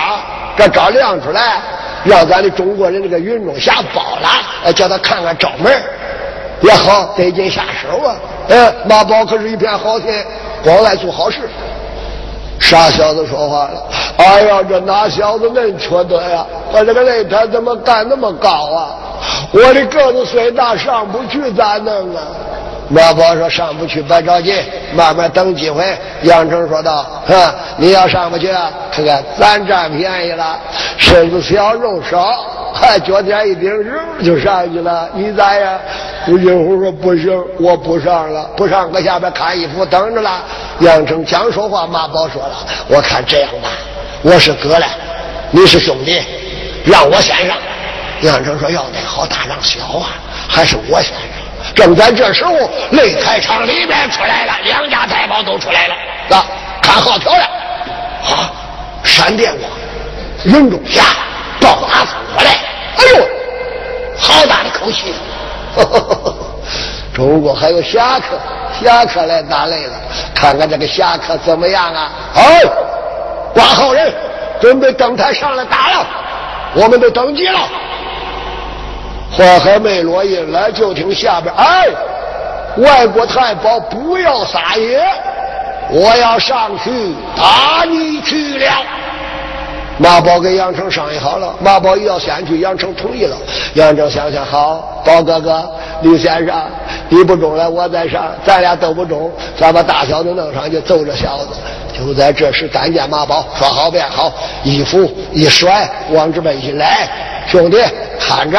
[0.55, 1.61] 这招亮出来，
[2.03, 5.81] 让咱的中国人这个云中侠包了，叫他看看招门
[6.61, 8.15] 也好得劲下手啊。
[8.49, 10.07] 嗯，马宝可是一片好心，
[10.63, 11.39] 光来做好事。”
[12.69, 13.83] 傻小子说话了，
[14.17, 16.45] 哎呀，这哪小子恁缺德呀？
[16.71, 18.93] 我这个擂台怎么干那么高啊？
[19.51, 22.21] 我的个子虽大，上不去咋弄啊？
[22.89, 24.53] 马宝说上不去，别着急，
[24.93, 25.95] 慢慢等机会。
[26.23, 27.35] 杨成说道：“哼，
[27.77, 30.59] 你要上不去啊，看看咱占便宜了，
[30.97, 32.33] 身子小肉少，
[32.73, 35.07] 还脚点一顶肉就上去了。
[35.13, 35.79] 你咋样？”
[36.27, 40.43] 吴金虎说：“不行，我不上了，不上搁下边看衣服等着了。”
[40.81, 43.69] 杨成讲说话，马宝说了：“我看这样吧，
[44.23, 44.87] 我是哥了，
[45.51, 46.19] 你是兄弟，
[46.85, 47.55] 让我先上。”
[48.21, 50.09] 杨成说：“要得好大让小啊，
[50.47, 51.29] 还是我先上。”
[51.75, 52.51] 正在这时候，
[52.91, 55.95] 擂台场里面出来了，两家太保都出来了。
[56.35, 56.45] 啊，
[56.81, 57.43] 看好漂亮！
[57.43, 58.51] 啊，
[59.03, 59.69] 闪电光，
[60.43, 61.01] 云中侠，
[61.59, 62.51] 暴打风过来。
[62.97, 63.27] 哎呦，
[64.17, 65.13] 好大的口气！
[67.13, 68.37] 中国还有侠客，
[68.81, 69.93] 侠客来打擂了，
[70.35, 72.11] 看看这个侠客怎么样啊？
[72.33, 72.41] 好，
[73.53, 74.13] 挂号人，
[74.61, 76.07] 准备登台上来打了，
[76.73, 77.59] 我们都登记了。
[79.31, 81.87] 话还没落音来，就听下边哎，
[82.77, 85.01] 外国太保不要撒野，
[85.91, 88.71] 我要上去打你去了。
[89.97, 93.35] 马宝跟杨成商议好了，马宝要先去，杨成同意了。
[93.73, 95.69] 杨成想想好，宝哥哥，
[96.01, 96.55] 李先生，
[97.09, 101.49] 你不中了，我再上，咱俩都不中，咱把大小子弄上去揍这小子。
[101.93, 104.31] 就在这时，单见马宝说好便好，
[104.63, 105.03] 衣服
[105.33, 107.09] 一甩，往这边一来，
[107.45, 107.77] 兄弟
[108.17, 108.57] 看着。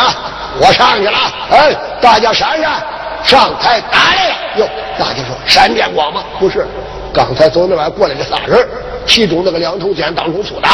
[0.58, 1.18] 我上去了，
[1.50, 2.82] 哎，大家闪闪，
[3.22, 4.34] 上台打来了。
[4.56, 6.24] 哟，大家说闪电光吗？
[6.38, 6.66] 不是，
[7.12, 8.66] 刚才从那边过来的仨人，
[9.06, 10.68] 其中那个两头尖，当中粗的，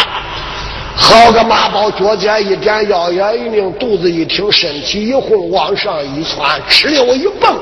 [0.96, 7.54] 好个马宝，脚尖一点，腰眼一拧，肚子一挺，身体一晃，往上一窜，哧溜一蹦，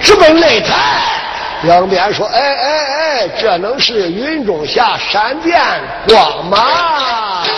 [0.00, 1.02] 直奔擂台。
[1.64, 5.60] 两边说，哎哎哎，这能是云中侠闪电
[6.08, 7.44] 光吗？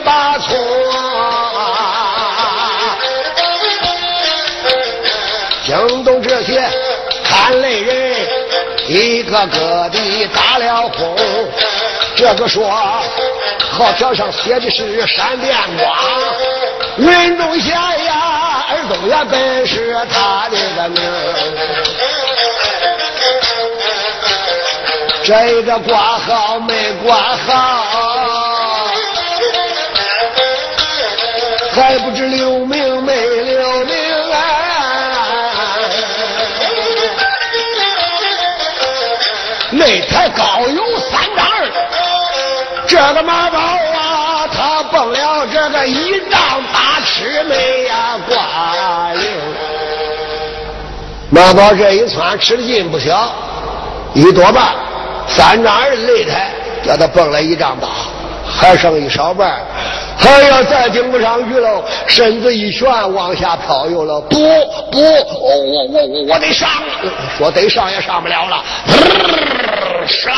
[0.00, 0.56] 把葱，
[5.64, 6.62] 惊动这些
[7.24, 8.14] 看泪人，
[8.88, 11.16] 一个个的打了轰。
[12.16, 12.70] 这个说
[13.72, 15.92] 号条上写的是闪电光，
[16.96, 21.02] 云中侠呀，耳中呀本是他的个名。
[25.24, 27.48] 这个挂号没挂号，
[31.74, 33.96] 还不知留名没留名
[34.32, 34.38] 啊！
[39.72, 41.68] 擂台高有三丈二，
[42.86, 49.22] 这个马宝啊，他蹦了这个一丈八尺没呀挂铃。
[51.30, 53.32] 马宝这一窜吃的劲不小，
[54.14, 54.64] 一多半
[55.26, 56.52] 三丈二擂台
[56.86, 57.88] 叫他蹦了一丈八，
[58.48, 59.60] 还剩一少半，
[60.18, 64.20] 哎呀，再顶不上去了，身子一旋往下飘悠了。
[64.22, 65.06] 不不，我
[65.40, 66.68] 我我我我得上，
[67.36, 68.62] 说得上也上不了了，
[70.06, 70.30] 唰，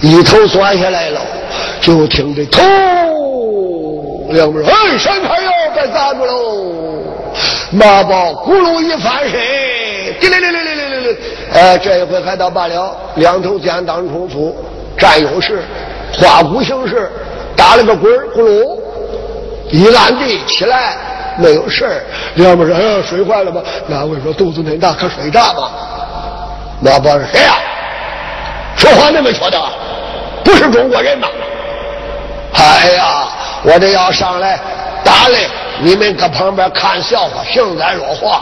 [0.00, 1.20] 一头钻下来了，
[1.80, 2.62] 就听这头
[4.30, 7.02] 两边，哎，闪开哟，被砸住喽！
[7.70, 9.38] 马宝咕噜一翻身，
[10.18, 11.16] 滴哩哩哩哩哩哩，
[11.52, 14.56] 哎，这一回还倒罢了，两头肩当冲突，
[14.98, 15.62] 占优势，
[16.18, 17.10] 花鼓形式，
[17.56, 18.78] 打了个滚咕噜
[19.70, 20.96] 一烂地起来，
[21.38, 22.04] 没有事儿。
[22.36, 23.60] 两边说：“哎呀，睡坏了吧？
[23.86, 25.70] 那位说肚子恁大，可水炸吧？
[26.80, 27.54] 那不是：“谁呀？
[28.76, 29.60] 说话那么说的，
[30.44, 31.28] 不是中国人吗？”
[32.54, 33.28] 哎呀，
[33.62, 34.58] 我这要上来
[35.04, 35.48] 打嘞！
[35.80, 38.40] 你们搁旁边看笑话，幸灾若祸，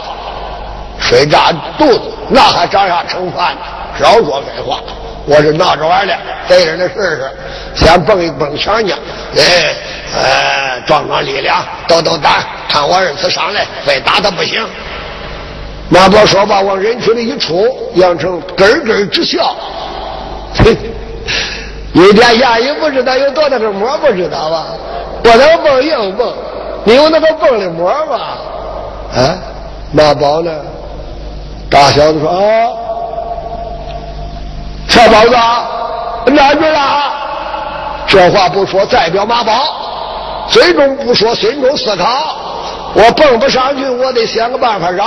[0.99, 3.61] 水炸肚子，那还长啥成饭呢？
[3.99, 4.79] 少说废话，
[5.25, 6.15] 我是闹着玩的，
[6.47, 7.31] 对着的试试，
[7.73, 8.97] 先蹦一蹦强将，
[9.35, 9.75] 哎，
[10.13, 14.63] 呃，壮壮力量，斗斗胆，看我二次上来非打他不行。
[15.89, 19.55] 马宝说罢，往人群里一出，杨成咯咯直笑，
[20.53, 20.77] 嘿，
[21.93, 24.67] 一点压也不知道有多大个馍，不知道吧？
[25.23, 26.33] 我能蹦硬蹦。
[26.83, 28.19] 你有那个蹦的馍吗？
[29.15, 29.37] 啊，
[29.91, 30.51] 马宝呢？
[31.67, 32.69] 大小子说啊，
[34.95, 36.79] 小宝子，哪去了？
[38.07, 39.51] 这话不说，代表马宝，
[40.47, 42.37] 嘴中不说，心中思考。
[42.93, 45.05] 我蹦不上去，我得想个办法绕，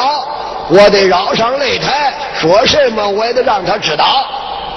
[0.69, 4.05] 我得绕上擂台，说什么我也得让他知道。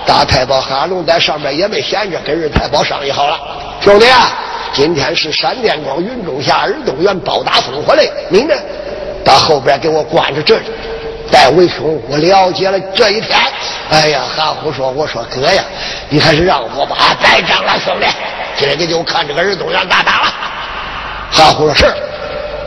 [0.05, 3.37] 大太保哈龙在上面也没闲着，跟日太保商议好了，
[3.81, 4.29] 兄弟啊。
[4.71, 8.09] 今天是闪电光云中下，尔东园包打烽火嘞！
[8.29, 8.55] 你呢，
[9.25, 10.63] 到后边给我关着这里。
[11.31, 13.39] 戴维兄，我了解了这一天。
[13.89, 15.63] 哎呀，哈虎说：“我说哥呀，
[16.09, 18.05] 你还是让我把带仗了，兄弟。
[18.57, 20.33] 今个就看这个尔东园大打了。”
[21.31, 21.93] 哈虎说：“是。”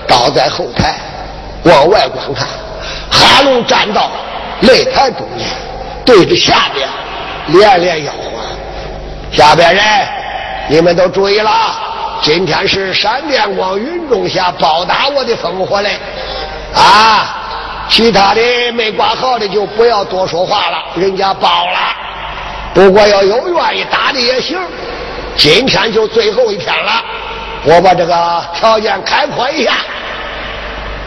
[0.07, 0.97] 倒在后台，
[1.63, 2.47] 往外观看。
[3.11, 4.11] 哈龙站到
[4.63, 5.47] 擂台中间，
[6.05, 6.87] 对着下边
[7.47, 8.15] 连连吆喝
[9.33, 9.83] ：“下边人，
[10.69, 11.51] 你们都注意了！”
[12.21, 15.99] 今天是闪电光云中下包打我的烽火嘞，
[16.75, 17.44] 啊！
[17.89, 18.41] 其他的
[18.73, 21.79] 没挂号的就不要多说话了，人家包了。
[22.73, 24.59] 不过要有愿意打的也行。
[25.37, 27.03] 今天就最后一天了，
[27.65, 29.73] 我把这个条件开阔一下。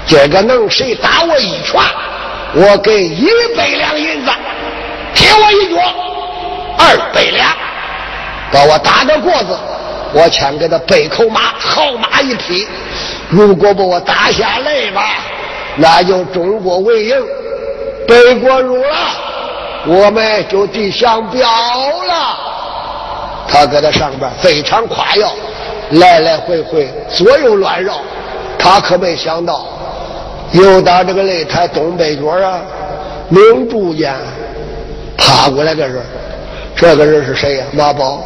[0.06, 1.82] 这个能谁打我一拳，
[2.54, 4.32] 我给一百两银子；
[5.14, 5.82] 踢我一脚，
[6.78, 7.48] 二百两。
[8.52, 9.58] 把我打个过子。
[10.14, 12.66] 我先给他背口马，号马一匹。
[13.30, 15.06] 如果把我打下来吧，
[15.78, 17.16] 那就中国为赢，
[18.08, 18.88] 北国入了，
[19.86, 22.38] 我们就地相表了。
[23.48, 25.32] 他搁在上边非常夸耀，
[25.92, 28.00] 来来回回左右乱绕。
[28.60, 29.66] 他可没想到，
[30.52, 32.60] 又到这个擂台东北角啊，
[33.30, 34.14] 明珠间
[35.16, 36.02] 爬过来个人，
[36.76, 37.66] 这个人是谁呀？
[37.72, 38.24] 马宝。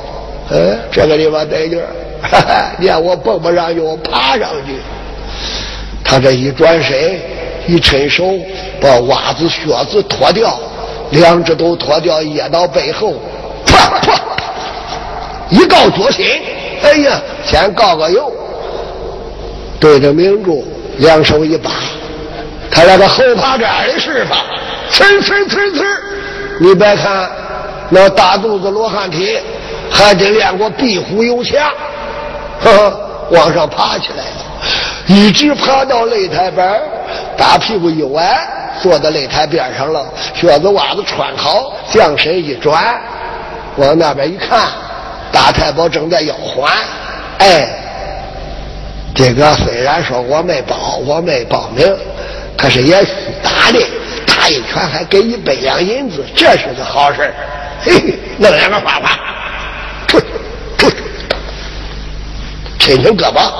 [0.49, 1.87] 嗯，这个地方得劲儿，
[2.77, 4.81] 你看我蹦不上去，我爬上去。
[6.03, 7.21] 他这一转身，
[7.71, 8.25] 一伸手，
[8.81, 10.59] 把袜子、靴子脱掉，
[11.11, 13.13] 两只都脱掉，掖到背后，
[13.65, 14.19] 啪啪，
[15.49, 16.25] 一告脚心，
[16.83, 18.31] 哎呀，先告个油，
[19.79, 20.65] 对着明珠，
[20.97, 21.71] 两手一扒，
[22.69, 24.43] 他那个后爬杆的似法，
[24.91, 25.85] 呲呲呲呲，
[26.59, 27.29] 你别看
[27.89, 29.39] 那大肚子罗汉体。
[29.93, 31.69] 还得练过壁虎游墙，
[32.61, 32.99] 呵呵，
[33.31, 34.45] 往上爬起来了，
[35.05, 36.81] 一直爬到擂台边
[37.37, 38.47] 大屁股一歪，
[38.81, 42.99] 坐在擂台边上了，靴子袜子穿好，将身一转，
[43.77, 44.67] 往那边一看，
[45.31, 46.71] 大太保正在要还，
[47.39, 47.69] 哎，
[49.15, 51.87] 这个虽然说我没报，我没报名，
[52.57, 53.11] 可是也是
[53.41, 53.79] 打的，
[54.25, 57.33] 打一拳还给一百两银子，这是个好事
[57.83, 59.17] 嘿嘿，弄两个花花。
[60.07, 60.19] 出
[60.77, 60.89] 出
[62.77, 63.51] 抻抻胳膊，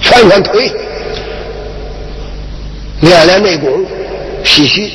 [0.00, 0.72] 蜷蜷腿，
[3.00, 3.84] 练练内功，
[4.44, 4.92] 吸吸，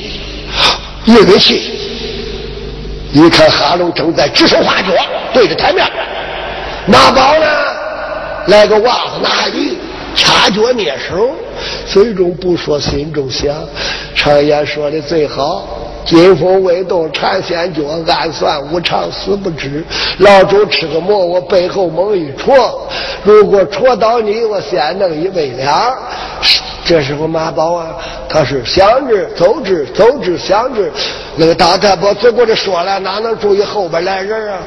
[1.05, 1.79] 运运气。
[3.13, 4.91] 一看哈龙正在指手画脚，
[5.33, 5.85] 对着台面。
[6.85, 7.45] 马宝呢，
[8.47, 9.77] 来个袜子拿鱼，
[10.15, 11.29] 掐脚捏手，
[11.87, 13.55] 嘴中不说，心中想。
[14.15, 15.79] 常言说的最好。
[16.05, 19.81] 金风未动缠线脚，暗算无常死不知。
[20.17, 22.85] 老周吃个馍，我背后猛一戳。
[23.23, 25.97] 如果戳到你，我先弄一百两。
[26.85, 27.95] 这时候马宝啊，
[28.27, 30.81] 他是想着走之，走之想着，
[31.37, 34.59] 那个大太保走过来说了，哪能注意后边来人啊？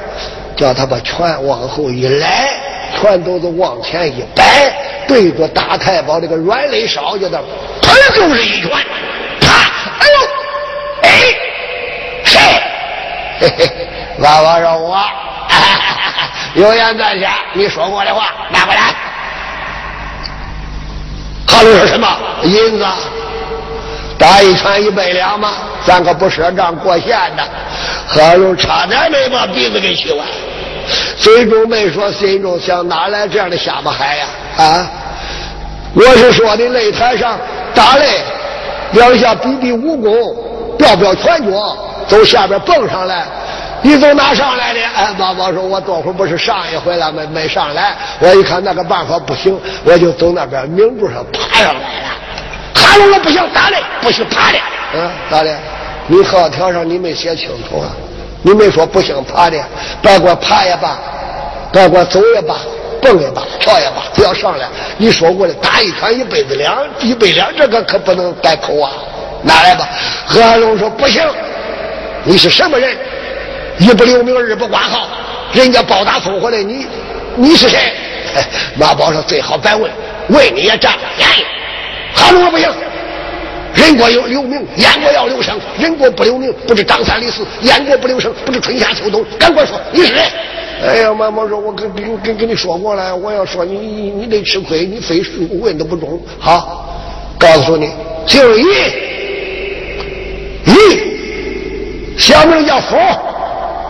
[0.56, 2.48] 叫他把拳往后一来，
[2.98, 4.72] 拳头子往前一摆，
[5.06, 7.38] 对着大太保这个软肋梢就那
[7.82, 8.70] 砰就是一拳，
[9.40, 9.48] 啪！
[9.98, 10.18] 哎呦，
[11.02, 11.10] 哎，
[12.24, 12.40] 谁？
[13.40, 13.88] 嘿嘿，
[14.20, 14.98] 娃娃让我，
[16.54, 18.94] 有言在先，你说过的话拿过来。
[21.56, 22.06] 他龙说什么？
[22.42, 22.84] 银子，
[24.18, 25.52] 打一拳一百两吗？
[25.86, 27.42] 咱可不赊账过线的。
[28.06, 30.24] 何龙差点没把鼻子给气歪，
[31.16, 34.26] 嘴中没说，心中想：哪来这样的瞎巴孩呀？
[34.58, 34.86] 啊！
[35.94, 37.38] 我是说的擂台上
[37.74, 38.04] 打擂，
[38.92, 41.74] 两下比比武功，表表拳脚，
[42.06, 43.24] 从下边蹦上来。
[43.86, 44.80] 你从哪上来的？
[44.96, 47.94] 哎，妈妈说，我多会儿不是上一回了没没上来。
[48.18, 52.08] 我一看那个办法不行，我就从那边明柱上爬上来了。
[52.74, 54.58] 爬了我不行，打的不许爬的。
[54.94, 55.56] 嗯，咋的？
[56.08, 57.94] 你号条上你没写清楚啊？
[58.42, 59.56] 你没说不行爬的，
[60.02, 60.98] 别管爬也罢，
[61.70, 62.56] 别管走也罢，
[63.00, 64.66] 蹦也罢，跳也罢，不要上来。
[64.96, 68.90] 你说过的，打一拳一辈子两，一百两，这个可不能改口啊！
[69.42, 69.88] 拿来吧。
[70.26, 71.22] 何龙说不行，
[72.24, 72.96] 你是什么人？
[73.78, 75.08] 一不留名，二不挂号，
[75.52, 76.86] 人家包打送回来，你
[77.36, 77.78] 你是谁？
[78.76, 79.90] 马宝说最好别问，
[80.28, 81.44] 问你也占了便宜。
[82.14, 82.70] 哈龙不行，
[83.74, 85.58] 人国有留名，燕国要留声。
[85.78, 89.24] 人国不留名，不知张三李四；燕国不留声，不知春夏秋冬。
[89.38, 90.22] 赶快说，你是谁？
[90.82, 93.76] 哎呀，马宝说，我跟跟跟跟你说过了，我要说你
[94.10, 95.22] 你得吃亏，你非
[95.60, 96.20] 问都不中。
[96.38, 96.98] 好，
[97.38, 97.90] 告诉你，
[98.26, 98.62] 姓李，
[100.64, 102.96] 李，小名叫福。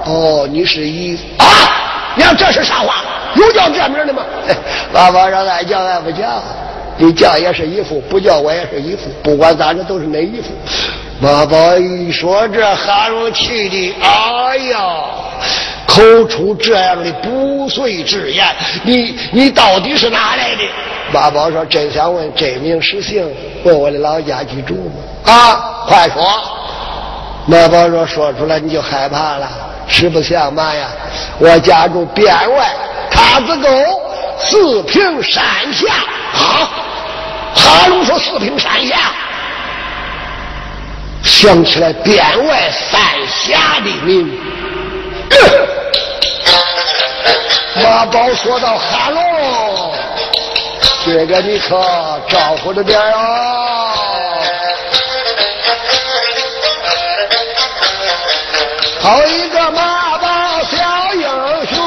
[0.06, 1.46] 哦，你是一啊？
[2.16, 3.04] 你看这是啥话？
[3.34, 4.22] 有叫这名的吗？
[4.92, 6.42] 爸爸让俺叫俺不叫，
[6.96, 10.48] 你叫也是一副，不叫我也是一副，不管咋着都是那一副。
[11.18, 14.78] 妈宝一说这，哈龙气的，哎呀，
[15.86, 18.46] 口出这样的不遂之言。
[18.84, 20.62] 你你到底是哪来的？
[21.12, 23.28] 妈宝说真想问真名实姓，
[23.64, 24.74] 问我的老家居住
[25.24, 25.32] 吗？
[25.32, 26.24] 啊，快说！
[27.46, 29.48] 妈宝说说出来你就害怕了。
[29.88, 30.88] 实不相瞒呀，
[31.38, 32.68] 我家住边外
[33.10, 33.68] 塔子沟
[34.38, 35.86] 四平山下。
[36.34, 36.68] 啊，
[37.54, 38.96] 哈龙说四平山下，
[41.22, 44.38] 想起来边外三峡的名。
[47.82, 49.94] 马宝说到哈龙，
[51.06, 51.74] 这个你可
[52.28, 53.94] 招呼着点啊。
[59.06, 60.26] 好一个马宝
[60.64, 61.22] 小英
[61.72, 61.78] 雄，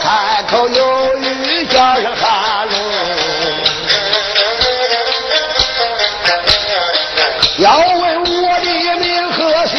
[0.00, 2.72] 开口有语叫人哈喽。
[7.58, 9.76] 要问我的名和姓，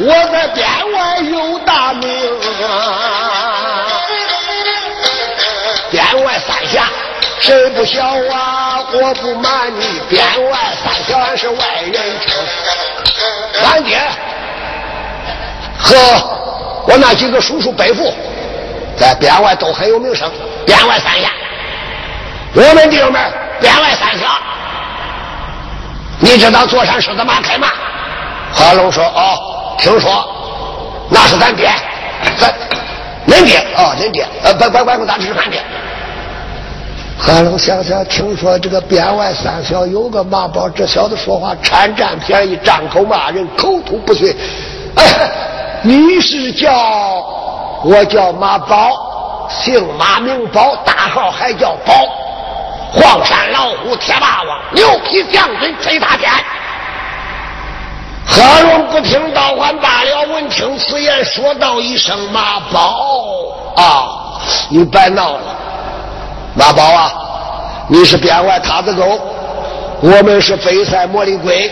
[0.00, 4.00] 我在边外有大名啊，
[5.90, 6.88] 边外三峡
[7.38, 8.02] 谁不晓
[8.32, 8.82] 啊？
[8.94, 10.72] 我不瞒你，边外
[11.36, 11.94] 是外人
[12.26, 12.44] 称。
[13.64, 13.98] 俺爹
[15.78, 15.96] 和
[16.86, 18.14] 我那几个叔叔伯父
[18.96, 20.30] 在边外都很有名声，
[20.64, 21.30] 边外三峡，
[22.54, 24.38] 我们弟兄们边外三峡，
[26.20, 27.68] 你知道坐山狮子马开吗？
[28.52, 30.26] 华龙说：“哦，听说
[31.10, 31.70] 那是咱爹，
[32.38, 32.54] 咱
[33.28, 35.62] 恁爹哦，恁爹，呃，别别别，咱只是俺爹。”
[37.18, 44.36] 韩龙想想，听说这个边外三小有个马宝，这小子说话贪占便宜，张口骂人，口吐不逊。
[44.96, 45.02] 哎，
[45.82, 46.70] 你是叫
[47.82, 51.94] 我叫马宝，姓马名宝，大号还叫宝。
[52.92, 56.30] 黄山老虎，铁霸王，牛皮将军，崔大天。
[58.28, 62.94] 何龙不听倒还罢了，闻听此言，说道一声：“马宝
[63.74, 64.38] 啊，
[64.68, 65.56] 你别闹了。”
[66.56, 67.12] 马宝啊，
[67.86, 69.20] 你是边外塔子狗，
[70.00, 71.70] 我们是北塞茉莉龟，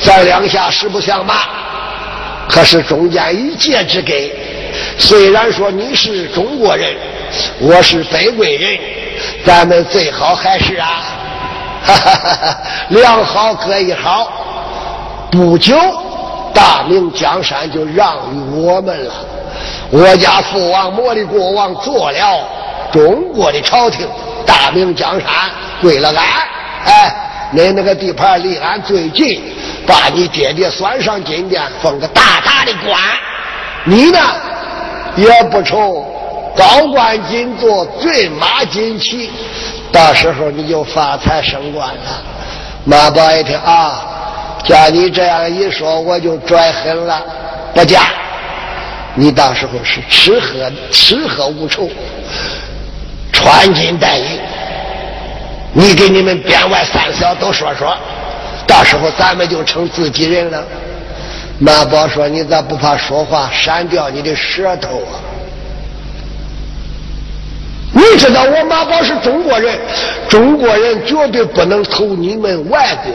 [0.00, 1.36] 咱两下实不相瞒，
[2.48, 4.12] 可是中间一箭之隔。
[4.96, 6.94] 虽然说你是中国人，
[7.58, 8.78] 我是北贵人，
[9.44, 11.02] 咱们最好还是啊，
[11.82, 12.56] 哈哈哈哈
[12.90, 14.30] 两好各一好。
[15.28, 15.76] 不久，
[16.54, 19.12] 大明江山就让于我们了。
[19.90, 22.48] 我家父王茉莉国王做了。
[22.92, 24.06] 中国的朝廷，
[24.46, 25.28] 大明江山
[25.80, 26.24] 归了俺，
[26.84, 27.14] 哎，
[27.54, 29.42] 恁那个地盘离俺最近，
[29.86, 32.98] 把你爹爹算上金殿，封个大大的官。
[33.84, 34.18] 你呢，
[35.16, 36.04] 也不愁
[36.56, 39.30] 高官进坐，骏马金骑，
[39.92, 42.22] 到时候你就发财升官了。
[42.84, 44.04] 马宝一听啊，
[44.64, 47.22] 叫你这样一说，我就拽狠了，
[47.74, 48.02] 不嫁。
[49.14, 51.88] 你到时候是吃喝吃喝无愁，
[53.40, 54.38] 穿金戴银。
[55.72, 57.96] 你给你们编外三小都说说，
[58.66, 60.62] 到时候咱们就成自己人了。
[61.58, 65.16] 马宝说：“你咋不怕说话闪掉你的舌头啊？
[67.92, 69.78] 你知道我马宝是中国人，
[70.28, 73.12] 中国人绝对不能投你们外国。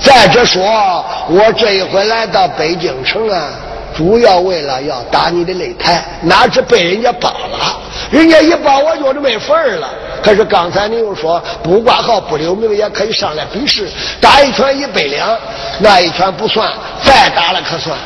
[0.00, 3.50] 再者说，我这一回来到北京城啊。”
[3.94, 7.78] 主要为了要打你的擂台，哪知被人家包了，
[8.12, 9.88] 人家一包我就没份儿了。
[10.22, 13.88] 可是刚才你又说不挂号不留名也可以上来比试，
[14.20, 15.36] 打一拳一百两，
[15.80, 16.70] 那一拳不算，
[17.02, 17.98] 再打了可算。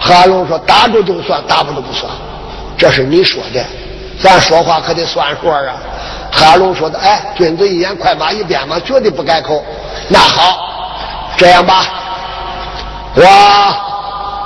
[0.00, 2.12] 哈龙说打住就算，打不住不算。
[2.76, 3.64] 这是你说的，
[4.20, 5.62] 咱说话可得算数啊。
[6.32, 9.64] 哈龙说的，哎，君子一言，快马一鞭嘛，绝对不改口。
[10.08, 10.58] 那好，
[11.36, 11.84] 这样吧，
[13.14, 13.88] 我。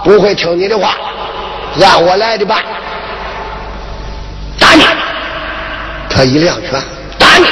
[0.04, 0.96] 不会听你的话，
[1.80, 2.58] 按我来的办。
[4.62, 4.84] 打你！
[6.08, 6.80] 他一两拳
[7.18, 7.46] 打你。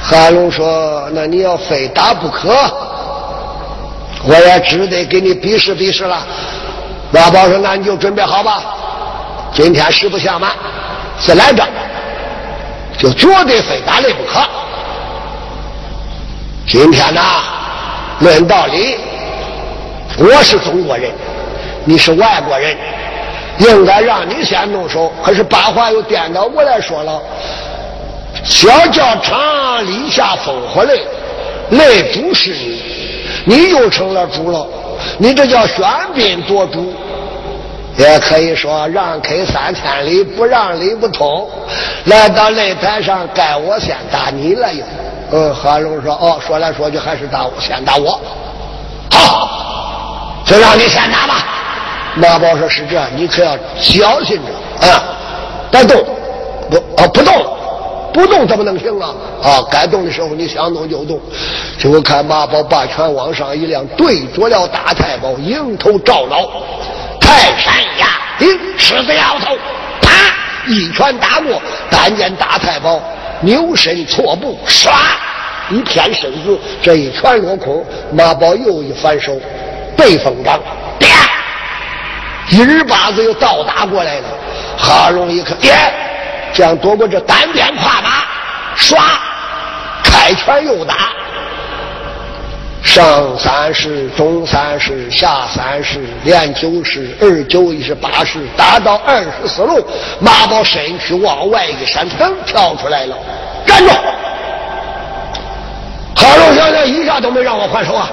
[0.00, 2.48] 韩龙说：“那你要非打不可，
[4.22, 6.24] 我也只得给你比试比试了。”
[7.10, 8.62] 老包说：“那你就准备好吧，
[9.52, 10.52] 今天实不相瞒，
[11.18, 11.66] 是来着，
[12.96, 14.40] 就绝对非打擂不可。
[16.68, 17.20] 今天呐，
[18.20, 18.96] 论道理。”
[20.16, 21.10] 我是中国人，
[21.84, 22.76] 你是外国人，
[23.58, 25.12] 应该让你先动手。
[25.22, 27.20] 可是把话又颠倒过来说了：
[28.44, 31.00] 小教场立下烽火擂，
[31.70, 32.82] 擂主是你，
[33.44, 34.66] 你又成了主了。
[35.18, 36.94] 你这叫喧宾夺主，
[37.96, 41.48] 也可以说让开三千里，不让理不通。
[42.06, 44.84] 来到擂台上，该我先打你了又。
[45.30, 48.20] 嗯，韩龙说：哦，说来说去还是打我，先打我。
[49.10, 49.50] 好。
[50.44, 51.63] 就让你先打吧。
[52.16, 55.02] 马宝说：“是这样，你可要小心着啊！
[55.70, 56.04] 别动，
[56.70, 57.56] 不啊，不动，
[58.12, 59.12] 不动怎么能行啊？
[59.42, 61.20] 啊，该动的时候你想动就动。
[61.78, 66.48] 结果看马宝把拳往上一亮，对着了大太保，迎头照脑，
[67.20, 68.06] 泰山压
[68.38, 68.48] 顶，
[68.78, 69.56] 狮子摇头，
[70.00, 70.10] 啪，
[70.68, 71.60] 一拳打过。
[71.90, 73.00] 但见大太保
[73.40, 74.90] 扭身错步，唰，
[75.70, 77.84] 一偏身子，这一拳落空。
[78.12, 79.32] 马宝又一反手。
[79.96, 80.58] 背风掌，
[80.98, 81.08] 爹，
[82.50, 84.28] 一日八子又倒打过来了。
[84.76, 85.72] 哈龙一看，爹，
[86.52, 88.24] 这样躲过这单鞭跨马，
[88.76, 88.96] 唰，
[90.02, 90.94] 开拳又打。
[92.82, 99.84] 上三式，中三式，下三式，连九式，二九一十八式，打到二十四路，
[100.20, 103.16] 马宝身躯往外一闪，腾跳出来了，
[103.66, 103.90] 站住！
[106.14, 108.10] 哈龙小姐一下都没让我还手啊！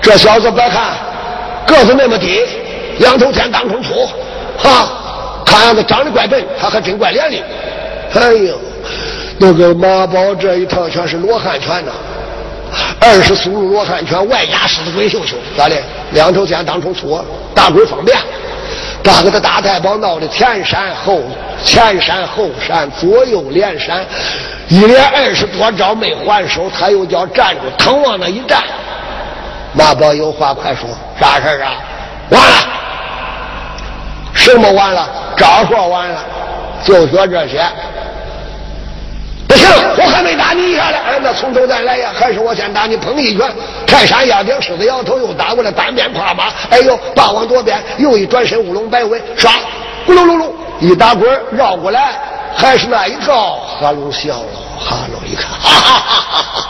[0.00, 0.92] 这小子别看
[1.66, 2.40] 个子那么低，
[3.00, 4.06] 两头尖当中粗，
[4.58, 7.42] 哈，看样子长得怪笨，他还真怪伶俐。
[8.14, 8.60] 哎呦，
[9.38, 11.92] 那个马宝这一套全是罗汉拳呐，
[13.00, 15.76] 二十四路罗汉拳，外加狮子鬼秀秀，咋的？
[16.12, 17.18] 两头尖当中粗，
[17.54, 18.18] 大鬼方便，
[19.02, 21.22] 把个他大太保闹得前闪后
[21.64, 24.04] 前闪后闪，左右连闪，
[24.68, 28.62] 一连二十多招没还手，他又叫站住，腾往那一站。
[29.72, 30.86] 马宝有话快说，
[31.18, 31.72] 啥事啊？
[32.28, 32.56] 完了，
[34.34, 35.08] 什么完了？
[35.36, 36.24] 招说完了，
[36.84, 37.62] 就说这些。
[39.48, 39.66] 不行，
[39.98, 40.96] 我还没打你一下呢。
[41.06, 42.12] 哎，那从头再来呀？
[42.14, 43.52] 还是我先打你，砰一拳，
[43.86, 46.52] 泰山压顶，狮子摇头，又打过来，单鞭跨马。
[46.70, 49.48] 哎呦，霸王夺鞭，又一转身，乌龙摆尾，唰，
[50.06, 52.12] 咕噜噜噜，一打滚绕过来，
[52.54, 53.56] 还是那一套。
[53.80, 54.46] 哈龙笑了，
[54.78, 56.68] 哈龙一看，哈哈哈哈哈。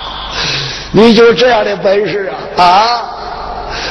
[0.92, 3.04] 你就这样的本事啊啊！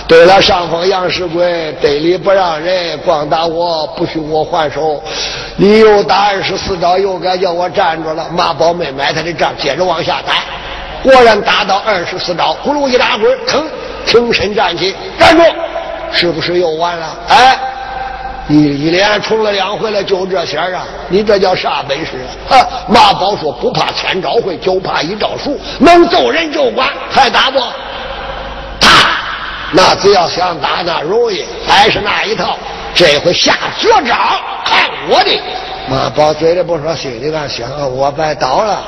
[0.10, 5.00] 对了，上峰杨世贵得理不让人，光打我不许我还手。
[5.56, 8.28] 你又打二十四招，又该叫我站住了。
[8.36, 10.34] 马宝没买他的账，接着往下打。
[11.04, 13.64] 果然打到二十四招，呼噜一打滚，腾，
[14.08, 15.44] 挺身站起，站住！
[16.12, 17.18] 是不是又完了？
[17.28, 17.60] 哎。
[18.48, 20.84] 一一连冲了两回了，就这些啊！
[21.08, 22.14] 你这叫啥本事
[22.50, 22.58] 啊？
[22.58, 27.60] 哈马宝说不怕千招会，就怕一招熟，能揍人就管，还打不？
[29.74, 32.58] 那只要想打那容易，还是那一套。
[32.94, 34.16] 这回下绝招，
[34.66, 35.42] 看我的！
[35.88, 38.84] 马宝嘴里不说，心里暗想：我白倒了。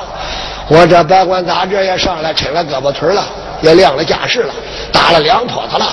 [0.68, 3.24] 我这白管大这也上来抻了胳膊腿了，
[3.60, 4.54] 也亮了架势了，
[4.92, 5.86] 打了两坨子了。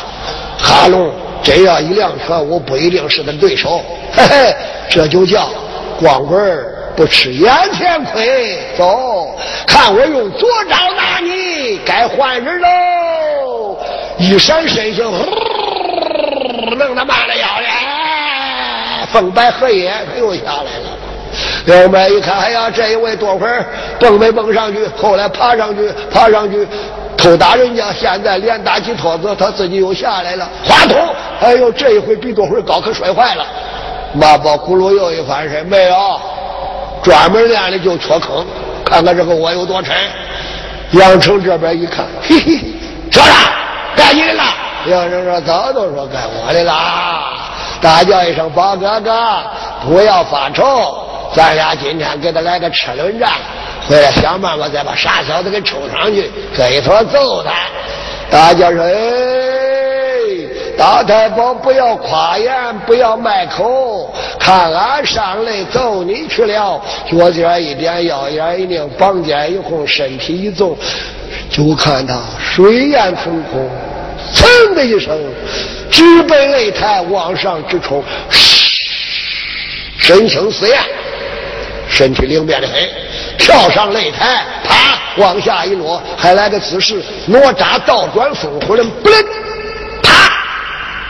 [0.58, 1.12] 哈龙。
[1.42, 3.82] 真要一两拳，我不一定是他对手。
[4.12, 4.56] 嘿嘿，
[4.90, 5.48] 这就叫
[5.98, 8.60] 光棍儿不吃眼前亏。
[8.78, 9.34] 走，
[9.66, 13.78] 看我用左招拿你，该换人喽！
[14.18, 15.06] 一闪身形，
[16.78, 20.98] 弄他妈的要脸，风白荷叶，他又下来了。
[21.68, 23.66] 刘备一看，哎呀，这一位多会儿
[23.98, 26.68] 蹦没蹦上去，后来爬上去，爬上去
[27.16, 30.50] 偷打人家，现在连打几托子，他自己又下来了。
[30.66, 33.46] 话筒，哎呦，这一回比多会儿高，可摔坏了。
[34.12, 36.20] 马宝咕噜又一翻身，没有，
[37.04, 38.46] 专门练的就缺坑，
[38.86, 39.96] 看看这个窝有多沉。
[40.92, 42.60] 杨成这边一看， 嘿嘿，
[43.12, 43.54] 说啥？
[43.96, 44.44] 该你的了。
[44.88, 47.34] 杨成说早都说该我的啦。
[47.82, 49.12] 大叫一声宝哥哥，
[49.86, 50.64] 不要发愁。
[51.34, 53.30] 咱俩今天给他来个车轮战，
[53.88, 57.52] 回来想办法再把傻小子给抽上去，这一坨揍他。
[58.32, 58.92] 大叫说：“哎，
[60.80, 66.82] 大太保不要夸言，不要卖口，看俺上来揍你去了。
[67.06, 70.78] 脚尖一点，腰眼一拧，绑肩一红，身体一纵，
[71.52, 73.70] 就看他水烟腾空，
[74.34, 75.20] 噌的一声，
[75.92, 78.02] 直奔擂台往上直冲，
[80.00, 80.80] 神情似焰。”
[81.92, 82.76] 身体灵便的很，
[83.38, 89.18] 跳上擂台，啪往下一落，还来个姿势，哪吒倒转风火轮，不灵，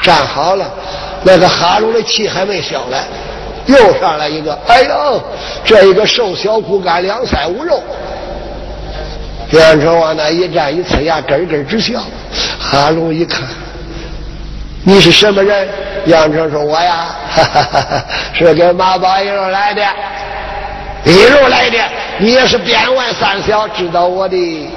[0.02, 0.66] 站好了。
[1.24, 3.04] 那个哈龙的气还没消来，
[3.66, 5.22] 又上来一个，哎呦，
[5.66, 7.84] 这一个瘦小骨干，两腮无肉。
[9.52, 12.02] 袁成往那一站，一呲牙，咯咯直笑。
[12.60, 13.42] 哈龙一看，
[14.84, 15.68] 你是什么人？
[16.06, 19.82] 杨成说：“我呀，哈哈哈哈是跟马宝一路来的。”
[21.06, 21.78] 一路来的，
[22.20, 24.70] 你也是边外三小，知道我的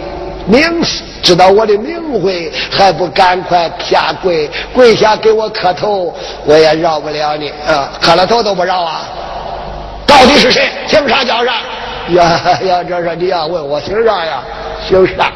[0.47, 0.83] 明，
[1.23, 6.15] 知道我的名讳，还不赶快下跪跪下给我磕头，
[6.45, 7.91] 我也饶不了你啊！
[8.01, 9.03] 磕了头都不饶啊！
[10.07, 10.71] 到底是谁？
[10.87, 11.53] 姓啥叫啥？
[12.09, 14.43] 呀 呀，这是你要问我姓啥呀？
[14.89, 15.31] 姓啥？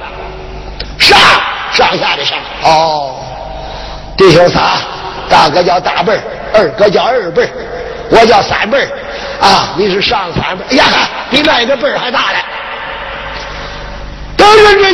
[0.99, 1.17] 啥？
[1.73, 2.39] 上下的上。
[2.65, 3.17] 哦，
[4.17, 4.79] 弟兄仨，
[5.29, 6.21] 大哥叫大辈儿，
[6.55, 7.51] 二哥叫二辈儿，
[8.11, 8.89] 我叫三辈儿。
[9.39, 9.75] 啊！
[9.77, 10.85] 你是上三辈，哎呀，
[11.31, 12.39] 比那个辈儿还大嘞！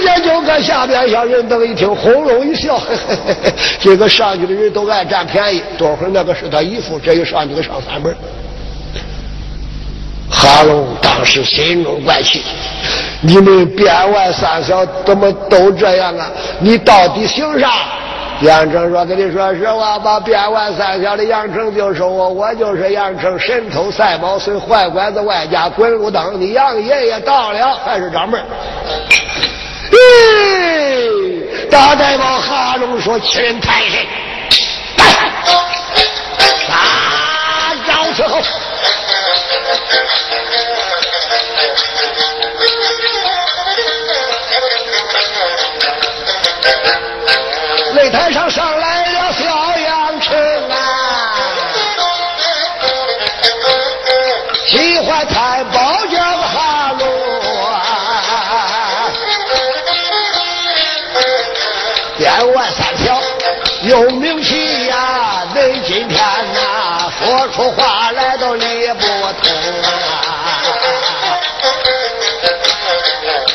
[0.03, 5.63] 等人之间就搁下边，小人等一听，轰隆一笑，嘿嘿嘿，这个上去的人都爱占便宜。
[5.79, 8.15] 多会儿那个是他姨夫，这一上去个上三门。
[10.31, 12.43] 哈龙当时心中怪气，
[13.21, 16.31] 你们边外三小怎么都这样啊？
[16.59, 17.71] 你到底姓啥？
[18.41, 26.41] 杨成说：“跟你说实话，把边外三小的杨成就收我，我就是杨成，神偷赛宝孙坏拐子，外加滚路灯。
[26.41, 28.41] 你杨爷爷到了，还是掌门。”
[29.93, 34.01] 咦，大呆猫哈龙说：“欺人太甚！”
[36.71, 38.41] 啊，招伺候。
[47.95, 49.02] 擂台上上来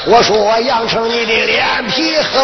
[0.10, 2.40] 我说杨成你的脸皮厚。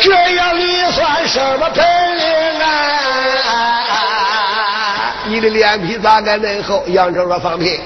[0.00, 1.84] 这样你算什么本
[2.16, 2.24] 领
[2.60, 2.66] 啊？
[5.26, 6.82] 你的脸皮咋该恁厚？
[6.88, 7.80] 杨成说放屁，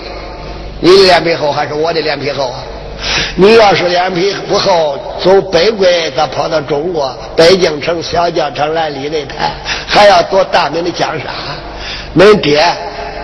[0.80, 2.58] 你的脸皮厚还是我的脸皮厚啊？
[3.36, 5.86] 你要是脸皮不厚，走北国
[6.16, 9.52] 咋跑到中国北京城小教场来立擂台，
[9.86, 11.26] 还要夺大名的江山？
[12.16, 12.60] 恁爹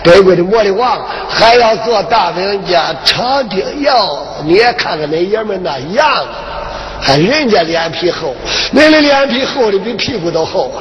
[0.05, 4.18] 北归的魔力王，还要做大名家长丁耀？
[4.44, 6.28] 你也看看那爷们那样子。
[7.00, 8.34] 还人家脸皮厚，
[8.74, 10.80] 恁的脸皮厚的比屁股都厚啊！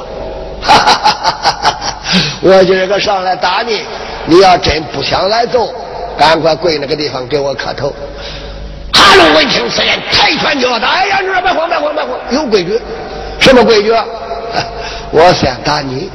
[0.62, 1.96] 哈哈哈哈哈哈！
[2.40, 3.82] 我今儿个上来打你，
[4.26, 5.74] 你要真不想来揍，
[6.16, 7.92] 赶快跪那个地方给我磕头。
[8.92, 10.88] 哈喽，闻听此言，抬拳就要打。
[10.88, 12.80] 哎呀，你说别慌，别慌，别慌，有规矩。
[13.38, 13.92] 什么规矩？
[15.12, 16.10] 我先打你。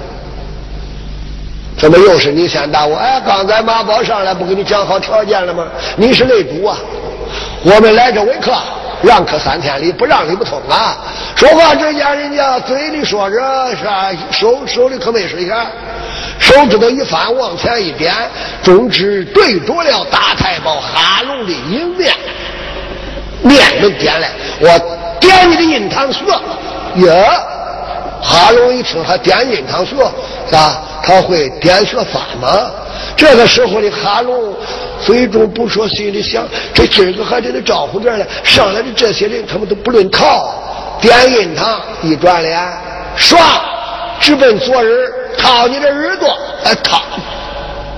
[1.80, 2.97] 怎么又是你先打我？
[2.97, 5.65] 哎，刚才马宝上来不给你讲好条件了吗？
[5.95, 6.77] 你是擂主啊，
[7.63, 8.51] 我们来这为客。
[9.01, 10.97] 让客三千里，不让理不通啊！
[11.34, 13.38] 说话之间，人家嘴里说着
[13.73, 14.11] 是吧？
[14.30, 15.55] 手手里可没水钱，
[16.38, 18.13] 手指头一翻，往前一点，
[18.61, 22.13] 中指对着了大太保哈龙的迎面，
[23.41, 24.67] 面能点来，我
[25.21, 26.25] 点你的印堂穴。
[27.07, 27.41] 呀，
[28.22, 29.95] 哈龙一听还点印堂穴，
[30.49, 30.82] 咋？
[31.01, 32.70] 他会点穴法吗？
[33.15, 34.53] 这个时候的哈龙
[35.01, 38.26] 嘴中不说，心里想：这今儿个还得得招呼着呢。
[38.43, 40.53] 上来的这些人，他们都不论套，
[41.01, 42.59] 点印堂一转脸，
[43.17, 43.38] 唰，
[44.20, 44.88] 直奔左耳，
[45.38, 46.28] 掏你的耳朵，
[46.65, 47.01] 哎，掏，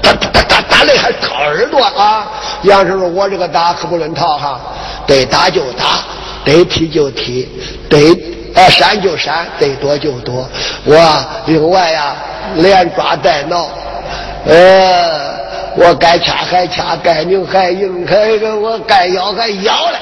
[0.01, 2.27] 打打打打雷还掏耳朵啊！
[2.63, 4.61] 杨师傅，我这个打可不论套哈，
[5.07, 6.05] 得打就打，
[6.45, 7.49] 得踢就踢，
[7.89, 8.15] 得
[8.55, 10.49] 啊删就删，得多就多。
[10.85, 12.15] 我另外呀，
[12.55, 13.69] 连抓带挠。
[14.45, 15.35] 呃，
[15.75, 19.99] 我该掐还掐，该拧还拧，还个我该咬还咬了。